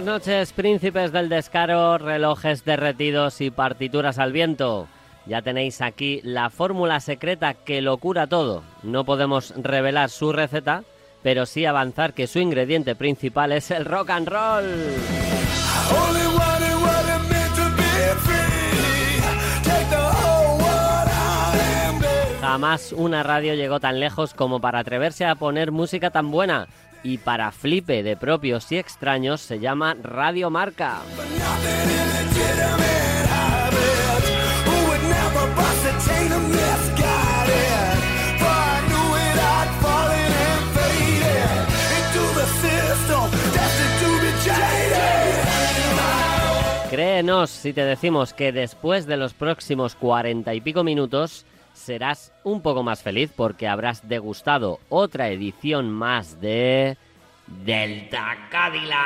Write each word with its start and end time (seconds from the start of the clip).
Buenas 0.00 0.22
noches, 0.22 0.52
príncipes 0.54 1.12
del 1.12 1.28
descaro, 1.28 1.98
relojes 1.98 2.64
derretidos 2.64 3.42
y 3.42 3.50
partituras 3.50 4.18
al 4.18 4.32
viento. 4.32 4.88
Ya 5.26 5.42
tenéis 5.42 5.82
aquí 5.82 6.22
la 6.24 6.48
fórmula 6.48 7.00
secreta 7.00 7.52
que 7.52 7.82
lo 7.82 7.98
cura 7.98 8.26
todo. 8.26 8.62
No 8.82 9.04
podemos 9.04 9.52
revelar 9.58 10.08
su 10.08 10.32
receta, 10.32 10.84
pero 11.22 11.44
sí 11.44 11.66
avanzar 11.66 12.14
que 12.14 12.26
su 12.26 12.38
ingrediente 12.38 12.94
principal 12.94 13.52
es 13.52 13.70
el 13.70 13.84
rock 13.84 14.08
and 14.08 14.28
roll. 14.28 14.64
Jamás 22.40 22.92
una 22.92 23.22
radio 23.22 23.54
llegó 23.54 23.80
tan 23.80 24.00
lejos 24.00 24.32
como 24.32 24.60
para 24.60 24.78
atreverse 24.78 25.26
a 25.26 25.34
poner 25.34 25.70
música 25.72 26.10
tan 26.10 26.30
buena. 26.30 26.68
Y 27.02 27.18
para 27.18 27.50
flipe 27.52 28.02
de 28.02 28.16
propios 28.16 28.70
y 28.72 28.76
extraños 28.78 29.40
se 29.40 29.58
llama 29.58 29.96
Radio 30.02 30.50
Marca. 30.50 30.98
Créenos 46.90 47.50
si 47.50 47.72
te 47.72 47.84
decimos 47.84 48.32
que 48.34 48.50
después 48.50 49.06
de 49.06 49.16
los 49.16 49.32
próximos 49.32 49.94
cuarenta 49.94 50.54
y 50.54 50.60
pico 50.60 50.82
minutos 50.82 51.46
serás 51.80 52.32
un 52.44 52.60
poco 52.60 52.82
más 52.82 53.02
feliz 53.02 53.30
porque 53.34 53.66
habrás 53.66 54.08
degustado 54.08 54.78
otra 54.88 55.28
edición 55.28 55.90
más 55.90 56.40
de 56.40 56.96
Delta 57.46 58.36
Cadillac. 58.50 59.00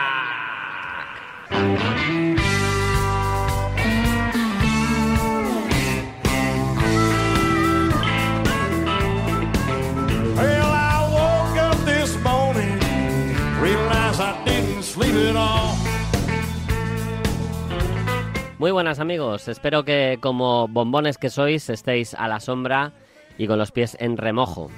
Muy 18.58 18.70
buenas 18.70 19.00
amigos, 19.00 19.48
espero 19.48 19.84
que 19.84 20.18
como 20.20 20.68
bombones 20.68 21.18
que 21.18 21.28
sois 21.28 21.68
estéis 21.70 22.14
a 22.14 22.28
la 22.28 22.38
sombra 22.38 22.92
y 23.36 23.48
con 23.48 23.58
los 23.58 23.72
pies 23.72 23.96
en 23.98 24.16
remojo. 24.16 24.70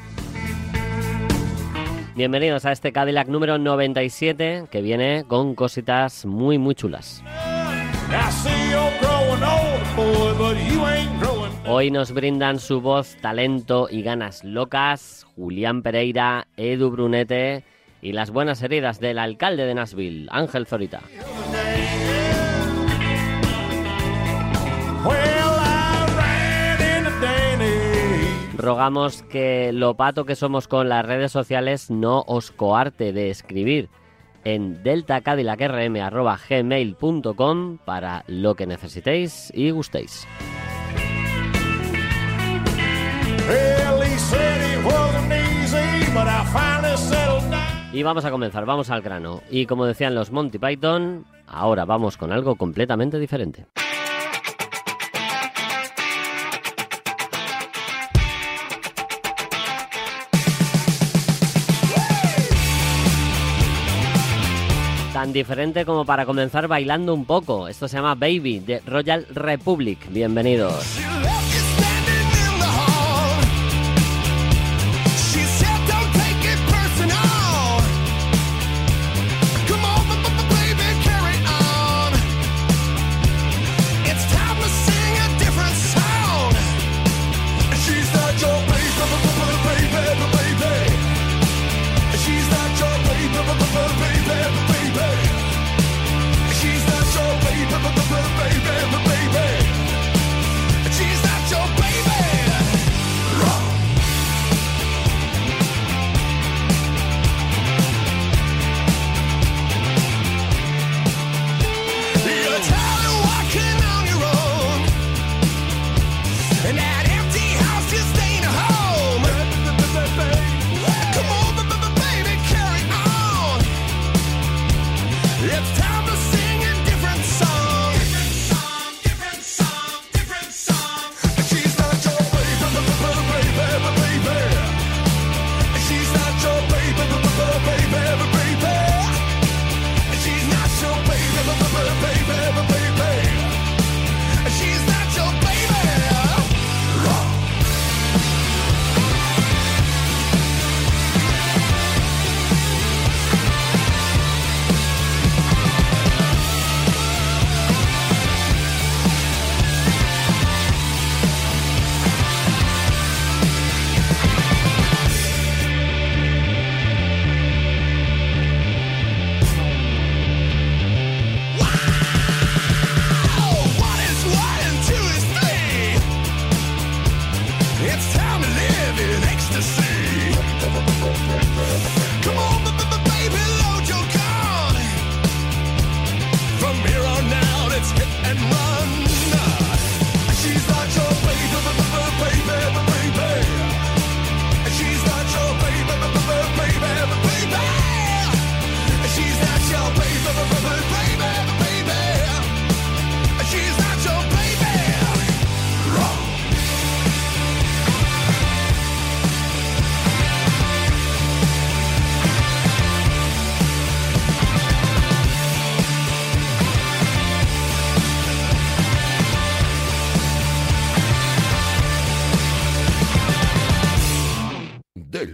Bienvenidos 2.15 2.65
a 2.65 2.73
este 2.73 2.93
Cadillac 2.93 3.29
número 3.29 3.59
97 3.59 4.69
que 4.71 4.81
viene 4.81 5.25
con 5.29 5.55
cositas 5.55 6.25
muy 6.25 6.57
muy 6.57 6.75
chulas. 6.75 7.23
Hoy 11.69 11.91
nos 11.91 12.13
brindan 12.13 12.59
su 12.59 12.81
voz, 12.81 13.17
talento 13.21 13.89
y 13.91 14.01
ganas 14.01 14.43
locas 14.43 15.27
Julián 15.37 15.83
Pereira, 15.83 16.47
Edu 16.57 16.91
Brunete 16.91 17.63
y 18.01 18.13
las 18.13 18.31
buenas 18.31 18.63
heridas 18.63 19.01
del 19.01 19.19
alcalde 19.19 19.67
de 19.67 19.75
Nashville, 19.75 20.29
Ángel 20.31 20.67
Zorita. 20.67 21.03
Rogamos 28.67 29.23
que 29.23 29.71
lo 29.73 29.95
pato 29.95 30.25
que 30.25 30.35
somos 30.35 30.67
con 30.67 30.89
las 30.89 31.07
redes 31.07 31.31
sociales 31.31 31.89
no 31.89 32.25
os 32.27 32.51
coarte 32.51 33.13
de 33.13 33.31
escribir 33.31 33.89
en 34.43 34.83
deltacadillacrm.gmail.com 34.83 37.79
para 37.85 38.25
lo 38.27 38.57
que 38.57 38.67
necesitéis 38.67 39.53
y 39.55 39.71
gustéis. 39.71 40.27
Y 47.93 48.03
vamos 48.03 48.25
a 48.25 48.33
comenzar, 48.33 48.67
vamos 48.67 48.91
al 48.91 49.01
grano. 49.01 49.43
Y 49.49 49.67
como 49.67 49.87
decían 49.87 50.17
los 50.17 50.33
Monty 50.33 50.59
Python, 50.59 51.25
ahora 51.47 51.85
vamos 51.85 52.17
con 52.17 52.33
algo 52.33 52.57
completamente 52.57 53.21
diferente. 53.21 53.67
Diferente 65.33 65.85
como 65.85 66.05
para 66.05 66.25
comenzar 66.25 66.69
bailando 66.69 67.15
un 67.15 67.25
poco. 67.25 67.69
Esto 67.69 67.89
se 67.89 67.97
llama 67.97 68.15
Baby 68.15 68.61
de 68.61 68.81
Royal 68.87 69.27
Republic. 69.31 69.99
Bienvenidos. 70.11 70.99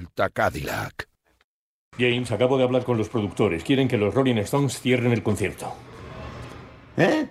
Delta 0.02 0.30
Cadillac. 0.30 1.08
James, 1.96 2.32
acabo 2.32 2.58
de 2.58 2.64
hablar 2.64 2.84
con 2.84 2.98
los 2.98 3.08
productores. 3.08 3.62
Quieren 3.62 3.86
que 3.86 3.96
los 3.96 4.12
Rolling 4.12 4.38
Stones 4.38 4.80
cierren 4.80 5.12
el 5.12 5.22
concierto. 5.22 5.72
¿Eh? 6.96 7.28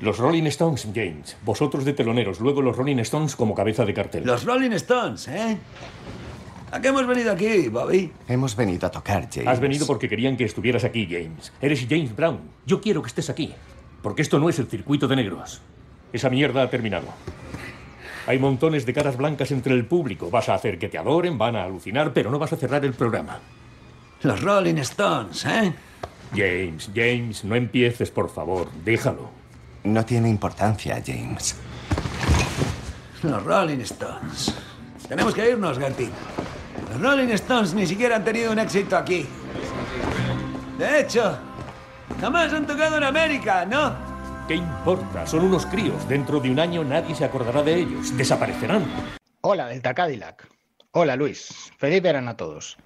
Los 0.00 0.16
Rolling 0.16 0.44
Stones, 0.44 0.88
James. 0.94 1.36
Vosotros 1.44 1.84
de 1.84 1.92
teloneros, 1.92 2.40
luego 2.40 2.62
los 2.62 2.74
Rolling 2.74 2.98
Stones 3.00 3.36
como 3.36 3.54
cabeza 3.54 3.84
de 3.84 3.92
cartel. 3.92 4.24
Los 4.24 4.44
Rolling 4.44 4.70
Stones, 4.72 5.28
¿eh? 5.28 5.58
¿A 6.70 6.80
qué 6.80 6.88
hemos 6.88 7.06
venido 7.06 7.32
aquí, 7.32 7.68
Bobby? 7.68 8.10
Hemos 8.28 8.56
venido 8.56 8.86
a 8.86 8.90
tocar, 8.90 9.28
James. 9.30 9.48
Has 9.48 9.60
venido 9.60 9.86
porque 9.86 10.08
querían 10.08 10.38
que 10.38 10.44
estuvieras 10.44 10.84
aquí, 10.84 11.06
James. 11.10 11.52
Eres 11.60 11.86
James 11.86 12.16
Brown. 12.16 12.40
Yo 12.64 12.80
quiero 12.80 13.02
que 13.02 13.08
estés 13.08 13.28
aquí. 13.28 13.52
Porque 14.02 14.22
esto 14.22 14.38
no 14.38 14.48
es 14.48 14.58
el 14.58 14.68
circuito 14.68 15.06
de 15.06 15.16
negros. 15.16 15.60
Esa 16.14 16.30
mierda 16.30 16.62
ha 16.62 16.70
terminado. 16.70 17.08
Hay 18.26 18.38
montones 18.38 18.84
de 18.84 18.92
caras 18.92 19.16
blancas 19.16 19.52
entre 19.52 19.72
el 19.74 19.86
público. 19.86 20.30
Vas 20.30 20.48
a 20.48 20.54
hacer 20.54 20.78
que 20.78 20.88
te 20.88 20.98
adoren, 20.98 21.38
van 21.38 21.54
a 21.54 21.64
alucinar, 21.64 22.12
pero 22.12 22.30
no 22.30 22.38
vas 22.38 22.52
a 22.52 22.56
cerrar 22.56 22.84
el 22.84 22.92
programa. 22.92 23.38
Los 24.22 24.42
Rolling 24.42 24.78
Stones, 24.78 25.44
¿eh? 25.46 25.72
James, 26.34 26.90
James, 26.92 27.44
no 27.44 27.54
empieces, 27.54 28.10
por 28.10 28.28
favor. 28.28 28.68
Déjalo. 28.84 29.30
No 29.84 30.04
tiene 30.04 30.28
importancia, 30.28 31.00
James. 31.06 31.56
Los 33.22 33.44
Rolling 33.44 33.80
Stones. 33.80 34.54
Tenemos 35.08 35.32
que 35.32 35.48
irnos, 35.48 35.78
Gertie. 35.78 36.10
Los 36.90 37.00
Rolling 37.00 37.28
Stones 37.28 37.74
ni 37.74 37.86
siquiera 37.86 38.16
han 38.16 38.24
tenido 38.24 38.50
un 38.50 38.58
éxito 38.58 38.96
aquí. 38.96 39.24
De 40.78 41.00
hecho, 41.00 41.38
jamás 42.20 42.52
han 42.52 42.66
tocado 42.66 42.96
en 42.96 43.04
América, 43.04 43.64
¿no? 43.64 44.15
¿Qué 44.48 44.54
importa? 44.54 45.26
Son 45.26 45.44
unos 45.44 45.66
críos. 45.66 46.08
Dentro 46.08 46.38
de 46.38 46.50
un 46.50 46.60
año 46.60 46.84
nadie 46.84 47.16
se 47.16 47.24
acordará 47.24 47.64
de 47.64 47.74
ellos. 47.74 48.16
Desaparecerán. 48.16 48.84
Hola, 49.40 49.66
Delta 49.66 49.92
Cadillac. 49.92 50.46
Hola, 50.92 51.16
Luis. 51.16 51.72
Feliz 51.78 52.00
verano 52.00 52.30
a 52.30 52.36
todos. 52.36 52.76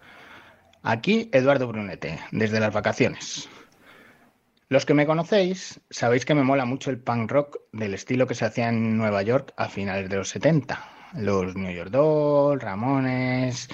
Aquí 0.82 1.28
Eduardo 1.34 1.68
Brunete, 1.68 2.18
desde 2.32 2.60
las 2.60 2.72
vacaciones. 2.72 3.46
Los 4.70 4.86
que 4.86 4.94
me 4.94 5.04
conocéis 5.04 5.82
sabéis 5.90 6.24
que 6.24 6.34
me 6.34 6.44
mola 6.44 6.64
mucho 6.64 6.88
el 6.88 6.98
punk 6.98 7.30
rock 7.30 7.58
del 7.72 7.92
estilo 7.92 8.26
que 8.26 8.34
se 8.34 8.46
hacía 8.46 8.70
en 8.70 8.96
Nueva 8.96 9.20
York 9.20 9.52
a 9.58 9.68
finales 9.68 10.08
de 10.08 10.16
los 10.16 10.30
70. 10.30 10.82
Los 11.12 11.56
New 11.56 11.74
York 11.74 11.90
Dolls, 11.90 12.62
Ramones. 12.62 13.68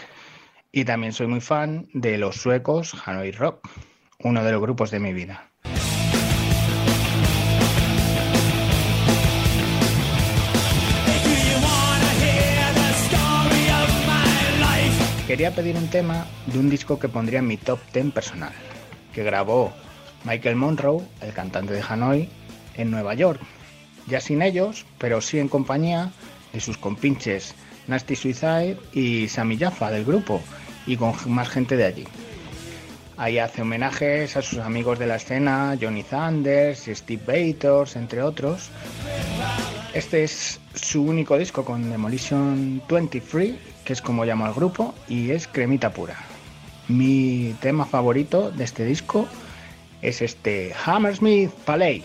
Y 0.72 0.84
también 0.84 1.12
soy 1.12 1.28
muy 1.28 1.40
fan 1.40 1.86
de 1.94 2.18
los 2.18 2.34
suecos 2.34 2.96
Hanoi 3.06 3.30
Rock, 3.30 3.68
uno 4.24 4.42
de 4.42 4.50
los 4.50 4.60
grupos 4.60 4.90
de 4.90 4.98
mi 4.98 5.12
vida. 5.12 5.52
Quería 15.36 15.54
pedir 15.54 15.76
un 15.76 15.88
tema 15.88 16.26
de 16.46 16.58
un 16.58 16.70
disco 16.70 16.98
que 16.98 17.10
pondría 17.10 17.40
en 17.40 17.46
mi 17.46 17.58
top 17.58 17.78
10 17.92 18.10
personal, 18.14 18.54
que 19.12 19.22
grabó 19.22 19.70
Michael 20.24 20.56
Monroe, 20.56 21.04
el 21.20 21.34
cantante 21.34 21.74
de 21.74 21.82
Hanoi, 21.86 22.30
en 22.74 22.90
Nueva 22.90 23.12
York. 23.12 23.38
Ya 24.06 24.18
sin 24.22 24.40
ellos, 24.40 24.86
pero 24.96 25.20
sí 25.20 25.38
en 25.38 25.48
compañía 25.48 26.10
de 26.54 26.60
sus 26.60 26.78
compinches 26.78 27.54
Nasty 27.86 28.16
Suicide 28.16 28.78
y 28.94 29.28
Sammy 29.28 29.58
Jaffa 29.58 29.90
del 29.90 30.06
grupo, 30.06 30.40
y 30.86 30.96
con 30.96 31.12
más 31.26 31.50
gente 31.50 31.76
de 31.76 31.84
allí. 31.84 32.04
Ahí 33.18 33.38
hace 33.38 33.60
homenajes 33.60 34.38
a 34.38 34.40
sus 34.40 34.60
amigos 34.60 34.98
de 34.98 35.06
la 35.06 35.16
escena, 35.16 35.76
Johnny 35.78 36.02
Thunders, 36.02 36.88
Steve 36.90 37.52
Bators, 37.52 37.96
entre 37.96 38.22
otros. 38.22 38.70
Este 39.92 40.24
es 40.24 40.60
su 40.72 41.02
único 41.02 41.36
disco 41.36 41.62
con 41.62 41.90
Demolition 41.90 42.80
23, 42.88 43.75
que 43.86 43.92
es 43.92 44.02
como 44.02 44.24
llamo 44.24 44.44
al 44.44 44.52
grupo, 44.52 44.94
y 45.08 45.30
es 45.30 45.46
cremita 45.46 45.90
pura. 45.90 46.16
Mi 46.88 47.54
tema 47.60 47.86
favorito 47.86 48.50
de 48.50 48.64
este 48.64 48.84
disco 48.84 49.26
es 50.02 50.20
este 50.20 50.74
Hammersmith 50.84 51.50
Palais. 51.64 52.02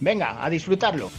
Venga, 0.00 0.42
a 0.42 0.48
disfrutarlo. 0.48 1.10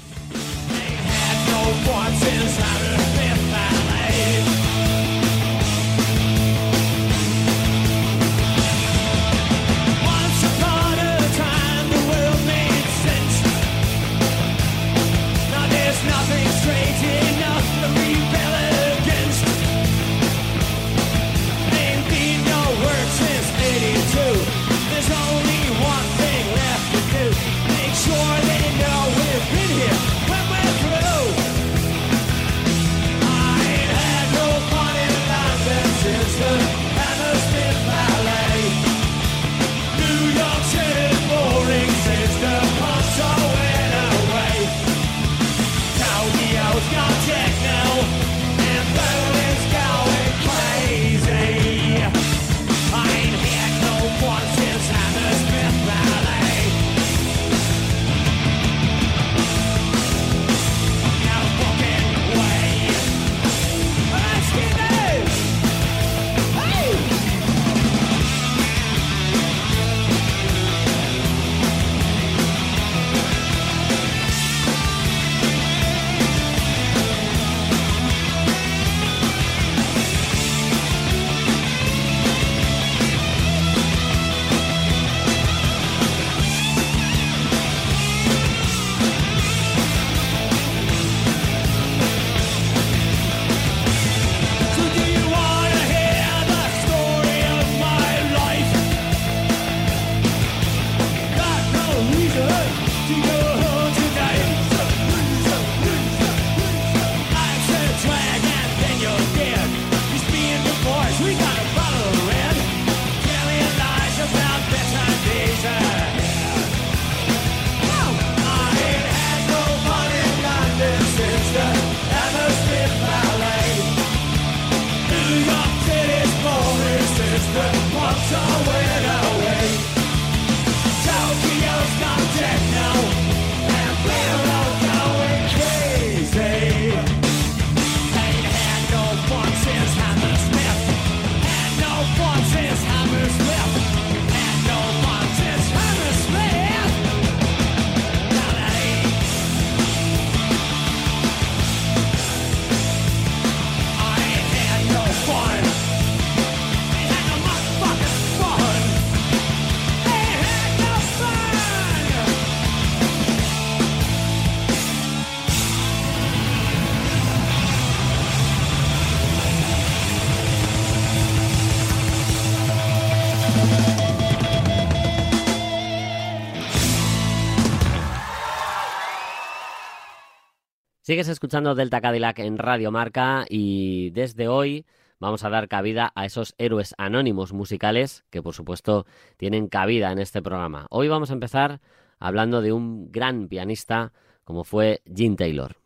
Sigues 181.10 181.28
escuchando 181.28 181.74
Delta 181.74 182.02
Cadillac 182.02 182.38
en 182.38 182.60
Radio 182.60 182.92
Marca 182.92 183.44
y 183.50 184.12
desde 184.12 184.48
hoy 184.48 184.86
vamos 185.18 185.44
a 185.44 185.50
dar 185.50 185.68
cabida 185.68 186.12
a 186.14 186.28
esos 186.28 186.54
héroes 186.60 186.94
anónimos 187.00 187.52
musicales 187.52 188.26
que 188.30 188.44
por 188.44 188.54
supuesto 188.54 189.08
tienen 189.36 189.70
cabida 189.70 190.12
en 190.12 190.20
este 190.20 190.44
programa. 190.44 190.86
Hoy 190.92 191.08
vamos 191.08 191.32
a 191.32 191.34
empezar 191.34 191.82
hablando 192.20 192.62
de 192.62 192.74
un 192.74 193.12
gran 193.12 193.48
pianista 193.48 194.14
como 194.44 194.64
fue 194.64 195.02
Gene 195.12 195.36
Taylor. 195.36 195.78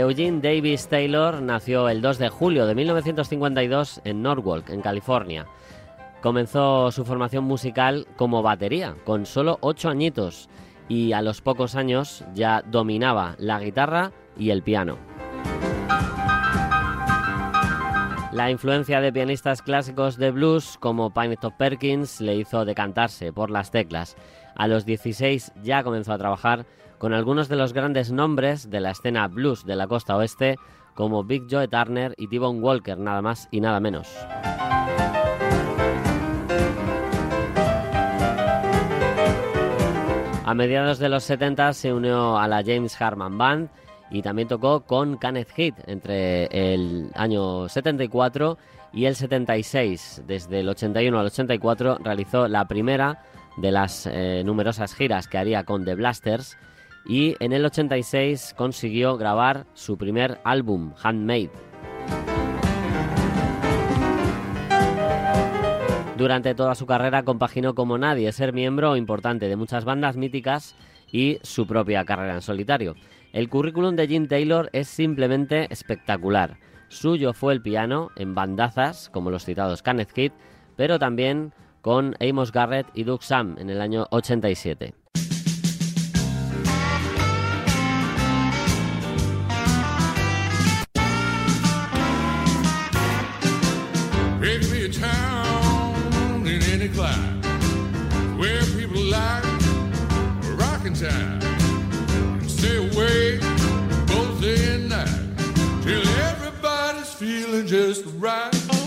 Eugene 0.00 0.40
Davis 0.40 0.88
Taylor 0.88 1.42
nació 1.42 1.90
el 1.90 2.00
2 2.00 2.16
de 2.16 2.30
julio 2.30 2.64
de 2.64 2.74
1952 2.74 4.00
en 4.04 4.22
Norwalk, 4.22 4.70
en 4.70 4.80
California. 4.80 5.46
Comenzó 6.22 6.90
su 6.90 7.04
formación 7.04 7.44
musical 7.44 8.06
como 8.16 8.42
batería, 8.42 8.94
con 9.04 9.26
solo 9.26 9.58
8 9.60 9.90
añitos, 9.90 10.48
y 10.88 11.12
a 11.12 11.20
los 11.20 11.42
pocos 11.42 11.74
años 11.74 12.24
ya 12.32 12.62
dominaba 12.62 13.34
la 13.38 13.60
guitarra 13.60 14.12
y 14.38 14.48
el 14.48 14.62
piano. 14.62 14.96
La 18.32 18.50
influencia 18.50 19.02
de 19.02 19.12
pianistas 19.12 19.60
clásicos 19.60 20.16
de 20.16 20.30
blues 20.30 20.78
como 20.80 21.12
Top 21.38 21.58
Perkins 21.58 22.22
le 22.22 22.36
hizo 22.36 22.64
decantarse 22.64 23.34
por 23.34 23.50
las 23.50 23.70
teclas. 23.70 24.16
A 24.54 24.66
los 24.66 24.86
16 24.86 25.52
ya 25.62 25.82
comenzó 25.82 26.14
a 26.14 26.18
trabajar 26.18 26.64
con 27.00 27.14
algunos 27.14 27.48
de 27.48 27.56
los 27.56 27.72
grandes 27.72 28.12
nombres 28.12 28.68
de 28.68 28.78
la 28.78 28.90
escena 28.90 29.26
blues 29.26 29.64
de 29.64 29.74
la 29.74 29.86
costa 29.86 30.18
oeste, 30.18 30.56
como 30.94 31.24
Big 31.24 31.44
Joe 31.50 31.66
Turner 31.66 32.12
y 32.18 32.28
T-Bone 32.28 32.60
Walker, 32.60 32.98
nada 32.98 33.22
más 33.22 33.48
y 33.50 33.62
nada 33.62 33.80
menos. 33.80 34.06
A 40.44 40.54
mediados 40.54 40.98
de 40.98 41.08
los 41.08 41.24
70 41.24 41.72
se 41.72 41.94
unió 41.94 42.36
a 42.36 42.46
la 42.46 42.62
James 42.62 43.00
Harman 43.00 43.38
Band 43.38 43.70
y 44.10 44.20
también 44.20 44.48
tocó 44.48 44.82
con 44.82 45.18
Kenneth 45.18 45.52
Heat 45.56 45.88
entre 45.88 46.48
el 46.52 47.10
año 47.14 47.66
74 47.66 48.58
y 48.92 49.06
el 49.06 49.16
76. 49.16 50.24
Desde 50.26 50.60
el 50.60 50.68
81 50.68 51.18
al 51.18 51.26
84 51.26 51.96
realizó 52.04 52.46
la 52.46 52.68
primera 52.68 53.22
de 53.56 53.70
las 53.70 54.06
eh, 54.06 54.42
numerosas 54.44 54.94
giras 54.94 55.28
que 55.28 55.38
haría 55.38 55.64
con 55.64 55.86
The 55.86 55.94
Blasters 55.94 56.58
y 57.06 57.36
en 57.40 57.52
el 57.52 57.64
86 57.64 58.54
consiguió 58.56 59.16
grabar 59.16 59.66
su 59.74 59.96
primer 59.96 60.40
álbum, 60.44 60.92
Handmade. 61.02 61.50
Durante 66.20 66.54
toda 66.54 66.74
su 66.74 66.84
carrera 66.84 67.22
compaginó 67.22 67.74
como 67.74 67.96
nadie 67.96 68.30
ser 68.32 68.52
miembro 68.52 68.94
importante 68.96 69.48
de 69.48 69.56
muchas 69.56 69.86
bandas 69.86 70.16
míticas 70.16 70.76
y 71.10 71.38
su 71.42 71.66
propia 71.66 72.04
carrera 72.04 72.34
en 72.34 72.42
solitario. 72.42 72.94
El 73.32 73.48
currículum 73.48 73.96
de 73.96 74.06
Jim 74.06 74.28
Taylor 74.28 74.68
es 74.74 74.88
simplemente 74.88 75.66
espectacular. 75.72 76.58
Suyo 76.88 77.32
fue 77.32 77.54
el 77.54 77.62
piano 77.62 78.10
en 78.16 78.34
bandazas 78.34 79.08
como 79.08 79.30
los 79.30 79.44
citados 79.44 79.82
Kenneth 79.82 80.12
Kidd, 80.12 80.32
pero 80.76 80.98
también 80.98 81.54
con 81.80 82.14
Amos 82.20 82.52
Garrett 82.52 82.88
y 82.92 83.04
Doug 83.04 83.22
Sam 83.22 83.56
en 83.58 83.70
el 83.70 83.80
año 83.80 84.06
87. 84.10 84.99
time. 101.00 101.40
And 101.42 102.50
stay 102.50 102.76
awake 102.76 103.40
both 104.06 104.38
day 104.42 104.74
and 104.74 104.90
night 104.90 105.08
till 105.82 106.06
everybody's 106.06 107.10
feeling 107.14 107.66
just 107.66 108.04
right. 108.18 108.79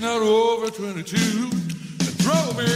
Not 0.00 0.22
over 0.22 0.70
22. 0.70 1.50
Throw 2.18 2.52
me 2.54 2.66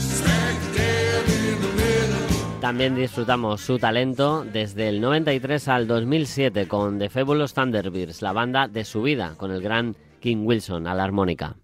smack 0.00 0.56
dab 0.74 1.28
in 1.28 1.60
the 1.60 1.68
middle. 1.76 2.60
También 2.60 2.94
disfrutamos 2.94 3.60
su 3.60 3.78
talento 3.78 4.44
desde 4.44 4.88
el 4.88 5.00
93 5.00 5.68
al 5.68 5.86
2007 5.86 6.68
con 6.68 6.98
The 6.98 7.10
Fabulous 7.10 7.54
Thunderbirds, 7.54 8.22
la 8.22 8.32
banda 8.32 8.68
de 8.68 8.84
su 8.84 9.02
vida, 9.02 9.34
con 9.36 9.50
el 9.52 9.60
gran 9.60 9.96
King 10.20 10.46
Wilson 10.46 10.86
a 10.86 10.94
la 10.94 11.04
armónica. 11.04 11.56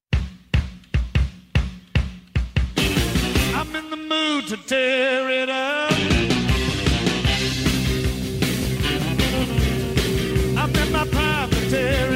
I'm 11.75 12.12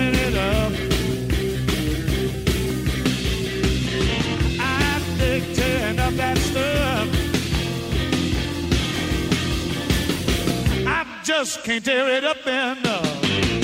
just 11.27 11.65
can't 11.65 11.85
tear 11.85 12.09
it 12.09 12.23
up 12.23 12.47
enough. 12.47 13.56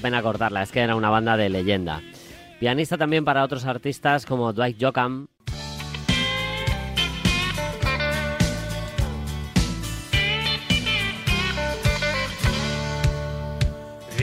Pena 0.00 0.22
cortarla, 0.22 0.62
es 0.62 0.72
que 0.72 0.80
era 0.80 0.96
una 0.96 1.10
banda 1.10 1.36
de 1.36 1.48
leyenda. 1.48 2.02
Pianista 2.58 2.98
también 2.98 3.24
para 3.24 3.44
otros 3.44 3.64
artistas 3.64 4.26
como 4.26 4.52
Dwight 4.52 4.78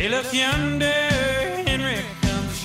look 0.09 0.31
yonder, 0.31 1.09
Henry 1.65 1.97
comes. 2.21 2.63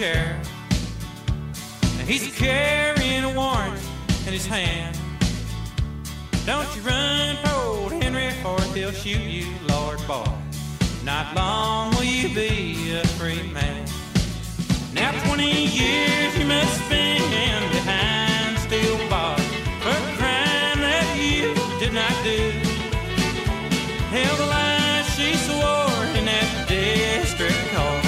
And 1.98 2.08
he's 2.08 2.30
carrying 2.36 3.24
a 3.24 3.32
warrant 3.34 3.80
in 4.26 4.32
his 4.32 4.46
hand. 4.46 4.96
Don't 6.44 6.68
you 6.76 6.82
run 6.82 7.36
toward 7.44 8.02
Henry, 8.02 8.28
or 8.44 8.60
he'll 8.74 8.92
shoot 8.92 9.22
you, 9.22 9.46
Lord 9.68 9.98
boy. 10.06 10.41
Not 11.04 11.34
long 11.34 11.90
will 11.96 12.04
you 12.04 12.32
be 12.32 12.92
a 12.94 13.04
free 13.18 13.42
man. 13.52 13.84
Now 14.94 15.10
20 15.26 15.42
years 15.42 16.38
you 16.38 16.46
must 16.46 16.74
spend 16.86 17.72
behind 17.72 18.56
steel 18.60 18.96
bars 19.10 19.42
for 19.82 19.90
a 19.90 20.16
crime 20.16 20.78
that 20.78 21.06
you 21.18 21.54
did 21.80 21.92
not 21.92 22.14
do. 22.22 22.38
Hell, 24.14 24.36
the 24.36 24.46
lie 24.46 25.02
she 25.16 25.34
swore 25.42 26.06
in 26.18 26.24
that 26.26 26.68
district 26.68 27.58
court 27.74 28.04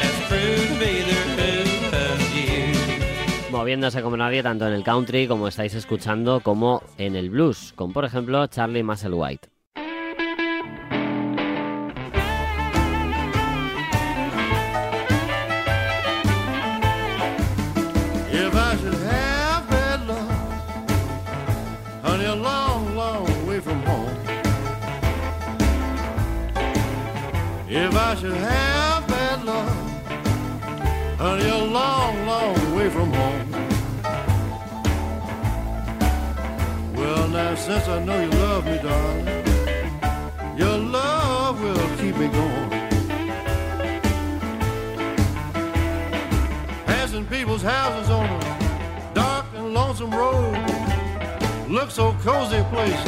that's 0.00 0.20
proved 0.28 0.68
to 0.72 0.78
be 0.80 1.02
their 1.04 1.26
hoop 1.36 1.92
of 1.92 2.20
you. 2.34 3.50
Moviéndose 3.50 4.00
como 4.00 4.16
nadie 4.16 4.42
tanto 4.42 4.66
en 4.66 4.72
el 4.72 4.84
country 4.84 5.28
como 5.28 5.48
estáis 5.48 5.74
escuchando 5.74 6.40
como 6.40 6.82
en 6.96 7.14
el 7.14 7.28
blues, 7.28 7.74
con 7.76 7.92
por 7.92 8.06
ejemplo 8.06 8.46
Charlie 8.46 8.82
Musselwhite. 8.82 9.57
Should 28.20 28.32
have 28.32 29.06
bad 29.06 29.44
luck, 29.44 29.68
honey, 31.18 31.48
a 31.48 31.58
long, 31.58 32.26
long 32.26 32.74
way 32.74 32.90
from 32.90 33.12
home. 33.12 33.52
Well, 36.96 37.28
now, 37.28 37.54
since 37.54 37.86
I 37.86 38.04
know 38.04 38.20
you 38.20 38.30
love 38.30 38.64
me, 38.64 38.78
darling, 38.78 39.28
your 40.58 40.78
love 40.78 41.62
will 41.62 41.96
keep 41.98 42.16
me 42.16 42.26
going. 42.26 42.70
Passing 46.86 47.24
people's 47.26 47.62
houses 47.62 48.10
on 48.10 48.26
a 48.26 49.10
dark 49.14 49.46
and 49.54 49.72
lonesome 49.72 50.10
road. 50.10 50.56
Look 51.68 51.92
so 51.92 52.14
cozy 52.14 52.64
place. 52.72 53.00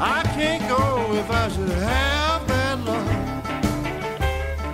I 0.00 0.22
can't 0.34 0.68
go 0.68 1.14
if 1.14 1.30
I 1.30 1.48
should 1.48 1.68
have. 1.68 2.35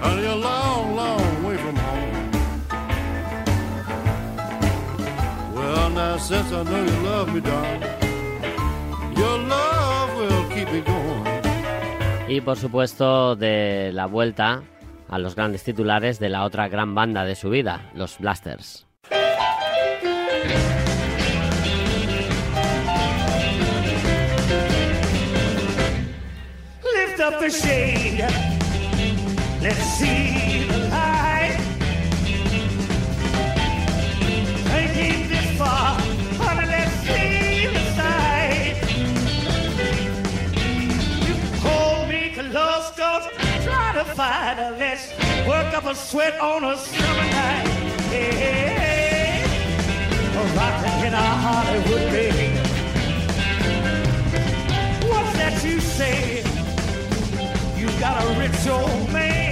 Honey, 0.03 0.27
a 0.27 0.35
long, 0.35 0.97
long 0.97 1.45
way 1.45 1.57
from 1.57 1.77
home. 1.77 2.31
Well, 5.55 5.91
now 5.91 6.19
since 6.19 6.53
I 6.53 6.62
know 6.65 6.83
you 6.85 6.97
love 7.05 7.33
me, 7.33 7.41
darling, 7.41 7.83
your 9.17 9.38
love 9.38 10.11
will 10.19 10.45
keep 10.51 10.71
me 10.73 10.81
going. 10.81 11.43
Y 12.29 12.41
por 12.41 12.57
supuesto 12.57 13.37
de 13.37 13.91
la 13.93 14.07
vuelta 14.07 14.62
a 15.09 15.19
los 15.19 15.35
grandes 15.35 15.62
titulares 15.62 16.19
de 16.19 16.31
la 16.31 16.45
otra 16.45 16.69
gran 16.69 16.95
banda 16.95 17.25
de 17.25 17.35
su 17.35 17.51
vida, 17.51 17.91
los 17.95 18.19
Blasters. 18.19 18.87
Lift 26.83 27.21
up 27.21 27.38
the 27.38 27.51
shade. 27.51 28.52
Let's 29.62 29.79
see 29.79 30.66
the 30.66 30.79
light. 30.88 31.57
This 35.29 35.57
far. 35.57 35.96
Let's 36.66 36.92
see 37.07 37.66
the 37.66 37.85
sight. 37.94 38.75
You 41.27 41.35
me 42.09 43.64
try 43.64 43.92
to 43.94 44.05
fight. 44.16 44.57
Let's 44.81 45.05
work 45.46 45.72
up 45.79 45.85
a 45.85 45.94
sweat 45.94 46.40
on 46.40 46.64
a 46.64 46.77
summer 46.77 47.29
night. 47.31 47.68
Hey. 48.11 49.44
Rockin' 50.57 51.07
in 51.07 51.12
Hollywood 51.44 52.11
bed. 52.11 52.66
What's 55.09 55.33
that 55.38 55.64
you 55.64 55.79
say? 55.81 56.42
You 57.77 57.87
got 58.01 58.25
a 58.25 58.38
rich 58.40 58.66
old 58.66 59.12
man. 59.12 59.52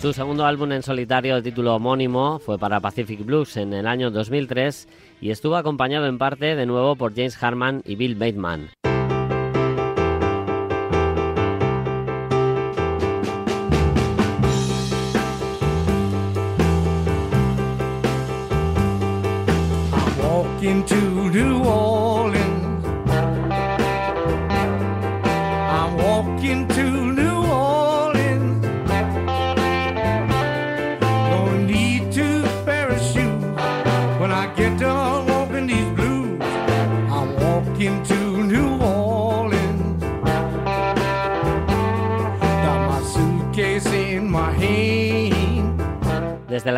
Su 0.00 0.12
segundo 0.12 0.46
álbum 0.46 0.72
en 0.72 0.82
solitario 0.82 1.34
de 1.34 1.42
título 1.42 1.74
homónimo 1.74 2.38
fue 2.38 2.58
para 2.58 2.80
Pacific 2.80 3.24
Blues 3.24 3.56
en 3.56 3.72
el 3.72 3.86
año 3.86 4.10
2003 4.10 4.88
y 5.20 5.30
estuvo 5.30 5.56
acompañado 5.56 6.06
en 6.06 6.18
parte 6.18 6.54
de 6.54 6.66
nuevo 6.66 6.94
por 6.96 7.14
James 7.14 7.42
Harman 7.42 7.82
y 7.84 7.96
Bill 7.96 8.14
Bateman. 8.14 8.70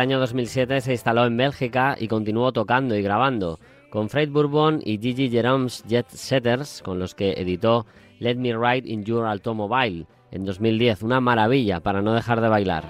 Año 0.01 0.19
2007 0.19 0.81
se 0.81 0.93
instaló 0.93 1.25
en 1.25 1.37
Bélgica 1.37 1.95
y 1.99 2.07
continuó 2.07 2.51
tocando 2.51 2.95
y 2.95 3.03
grabando 3.03 3.59
con 3.91 4.09
Fred 4.09 4.29
Bourbon 4.31 4.81
y 4.83 4.97
Gigi 4.97 5.29
Jerome's 5.29 5.83
Jet 5.87 6.07
Setters, 6.09 6.81
con 6.81 6.97
los 6.97 7.13
que 7.13 7.33
editó 7.33 7.85
Let 8.19 8.35
Me 8.35 8.53
Ride 8.53 8.89
in 8.89 9.03
Your 9.03 9.27
Automobile 9.27 10.07
en 10.31 10.43
2010, 10.43 11.03
una 11.03 11.21
maravilla 11.21 11.81
para 11.81 12.01
no 12.01 12.13
dejar 12.13 12.41
de 12.41 12.49
bailar. 12.49 12.83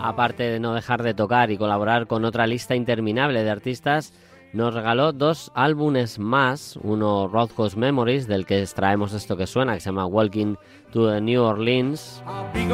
Aparte 0.00 0.42
de 0.42 0.58
no 0.58 0.74
dejar 0.74 1.04
de 1.04 1.14
tocar 1.14 1.52
y 1.52 1.58
colaborar 1.58 2.08
con 2.08 2.24
otra 2.24 2.46
lista 2.48 2.74
interminable 2.74 3.44
de 3.44 3.50
artistas, 3.50 4.12
nos 4.52 4.74
regaló 4.74 5.12
dos 5.12 5.50
álbumes 5.54 6.18
más, 6.18 6.78
uno 6.82 7.28
Roadhouse 7.28 7.76
Memories, 7.76 8.26
del 8.26 8.46
que 8.46 8.62
extraemos 8.62 9.12
esto 9.12 9.36
que 9.36 9.46
suena, 9.46 9.74
que 9.74 9.80
se 9.80 9.86
llama 9.86 10.06
Walking 10.06 10.56
to 10.92 11.10
the 11.10 11.20
New 11.20 11.42
Orleans, 11.42 12.22
by 12.54 12.66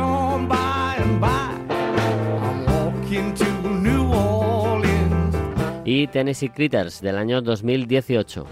by. 1.19 1.45
To 3.37 3.71
New 3.71 4.05
y 5.85 6.07
Tennessee 6.09 6.49
Critters, 6.49 7.01
del 7.01 7.19
año 7.19 7.43
2018. 7.43 8.47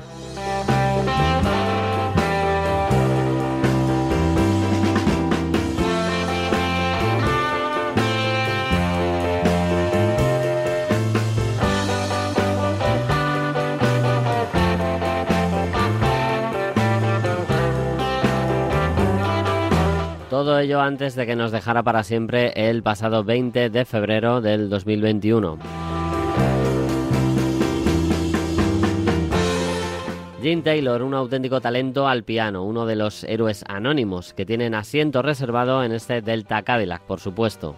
Todo 20.43 20.59
ello 20.59 20.81
antes 20.81 21.15
de 21.15 21.25
que 21.25 21.37
nos 21.37 21.53
dejara 21.53 21.85
para 21.85 22.03
siempre 22.03 22.53
el 22.57 22.83
pasado 22.83 23.23
20 23.23 23.71
de 23.71 23.85
febrero 23.85 24.41
del 24.41 24.69
2021. 24.69 25.57
Gene 30.43 30.63
Taylor, 30.63 31.05
un 31.05 31.15
auténtico 31.15 31.61
talento 31.61 32.09
al 32.09 32.25
piano, 32.25 32.65
uno 32.65 32.87
de 32.87 32.97
los 32.97 33.23
héroes 33.23 33.65
anónimos 33.69 34.35
que 34.35 34.45
tienen 34.45 34.75
asiento 34.75 35.23
reservado 35.23 35.85
en 35.85 35.93
este 35.93 36.23
Delta 36.23 36.63
Cadillac, 36.63 37.03
por 37.03 37.21
supuesto. 37.21 37.77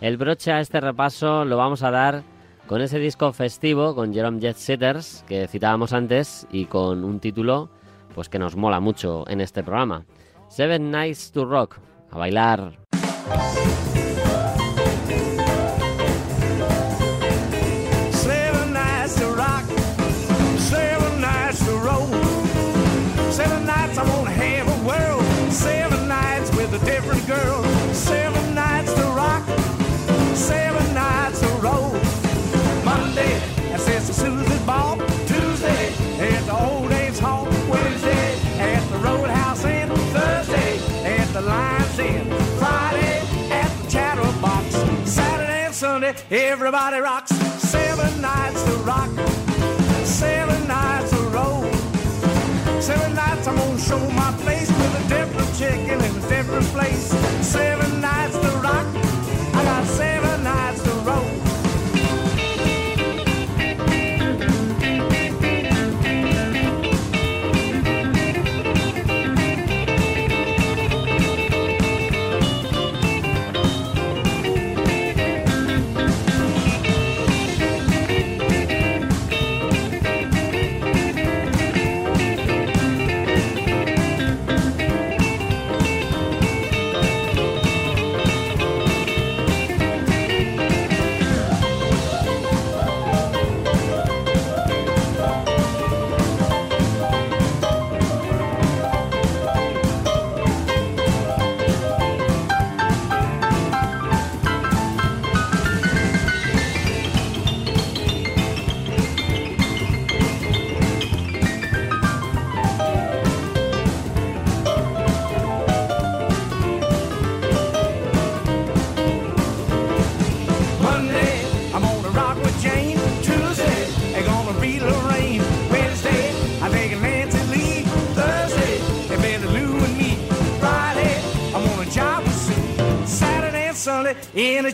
El 0.00 0.16
broche 0.16 0.52
a 0.52 0.60
este 0.60 0.80
repaso 0.80 1.44
lo 1.44 1.58
vamos 1.58 1.82
a 1.82 1.90
dar 1.90 2.22
con 2.66 2.80
ese 2.80 2.98
disco 2.98 3.30
festivo 3.34 3.94
con 3.94 4.14
Jerome 4.14 4.40
Jet 4.40 4.56
Setters 4.56 5.22
que 5.28 5.48
citábamos 5.48 5.92
antes 5.92 6.46
y 6.50 6.64
con 6.64 7.04
un 7.04 7.20
título 7.20 7.68
pues 8.14 8.30
que 8.30 8.38
nos 8.38 8.56
mola 8.56 8.80
mucho 8.80 9.28
en 9.28 9.42
este 9.42 9.62
programa. 9.62 10.06
Seven 10.48 10.90
Nights 10.90 11.32
to 11.32 11.44
Rock, 11.44 11.78
a 12.12 12.16
bailar. 12.16 12.72
Seven 18.12 18.72
nights 18.72 19.14
to 19.20 19.26
rock, 19.42 19.64
seven 20.58 21.20
nights 21.20 21.64
to 21.64 21.72
roll, 21.86 22.06
seven 23.30 23.66
nights 23.66 23.98
I 23.98 24.04
wanna 24.12 24.30
have 24.30 24.66
a 24.68 24.78
world, 24.86 25.24
seven 25.52 26.08
nights 26.08 26.50
with 26.56 26.74
a 26.74 26.84
different 26.84 27.26
girl, 27.26 27.62
everybody 46.36 46.98
rocks. 47.00 47.30
Seven 47.58 48.20
nights 48.20 48.62
to 48.64 48.72
rock, 48.84 49.10
seven 50.04 50.68
nights 50.68 51.10
to 51.10 51.22
roll. 51.36 51.64
Seven 52.80 53.14
nights 53.14 53.46
I'm 53.46 53.56
gonna 53.56 53.78
show 53.78 53.98
my 54.10 54.32
place 54.42 54.68
with 54.68 55.04
a 55.04 55.08
different 55.08 55.56
chicken 55.56 56.00
in 56.00 56.16
a 56.16 56.28
different 56.28 56.66
place. 56.66 57.08
Seven 57.40 57.95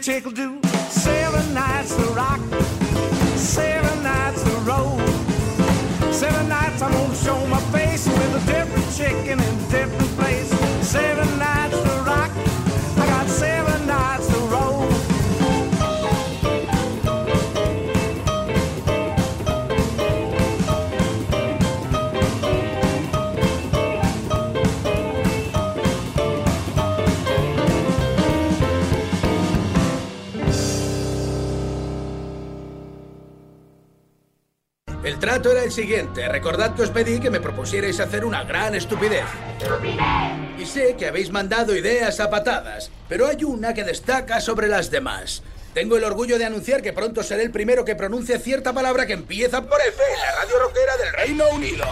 in 0.03 0.15
a 0.15 0.21
chickle 0.21 0.33
do. 0.33 0.52
Siguiente. 35.73 36.29
Recordad 36.29 36.75
que 36.75 36.83
os 36.83 36.91
pedí 36.91 37.19
que 37.19 37.31
me 37.31 37.41
propusierais 37.41 37.99
hacer 37.99 38.25
una 38.25 38.45
gran 38.45 38.75
estupidez. 38.75 39.25
Y 40.59 40.67
sé 40.67 40.95
que 40.97 41.07
habéis 41.07 41.31
mandado 41.31 41.75
ideas 41.75 42.21
a 42.21 42.31
patadas, 42.31 42.91
pero 43.09 43.27
hay 43.27 43.43
una 43.43 43.75
que 43.75 43.83
destaca 43.83 44.41
sobre 44.41 44.69
las 44.69 44.91
demás. 44.91 45.43
Tengo 45.75 45.97
el 45.97 46.05
orgullo 46.05 46.39
de 46.39 46.45
anunciar 46.45 46.83
que 46.83 46.93
pronto 46.93 47.23
seré 47.23 47.45
el 47.45 47.51
primero 47.51 47.85
que 47.85 47.97
pronuncie 47.97 48.39
cierta 48.39 48.75
palabra 48.75 49.07
que 49.07 49.15
empieza 49.15 49.63
por 49.63 49.81
F 49.81 50.03
en 50.13 50.21
la 50.21 50.33
radio 50.43 50.59
rockera 50.59 50.97
del 50.99 51.13
Reino 51.15 51.49
Unido. 51.51 51.85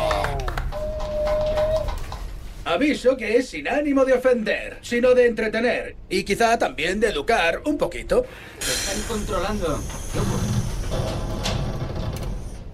Aviso 2.67 3.17
que 3.17 3.39
es 3.39 3.49
sin 3.49 3.67
ánimo 3.67 4.05
de 4.05 4.13
ofender, 4.13 4.79
sino 4.83 5.15
de 5.15 5.27
entretener 5.27 5.97
y 6.11 6.25
quizá 6.25 6.59
también 6.59 7.01
de 7.01 7.09
educar 7.09 7.63
un 7.65 7.79
poquito. 7.79 8.27
están 8.61 9.03
controlando. 9.09 9.81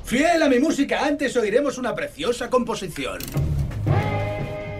Fiel 0.06 0.40
a 0.40 0.48
mi 0.48 0.60
música, 0.60 1.04
antes 1.04 1.36
oiremos 1.36 1.78
una 1.78 1.92
preciosa 1.92 2.48
composición. 2.48 3.18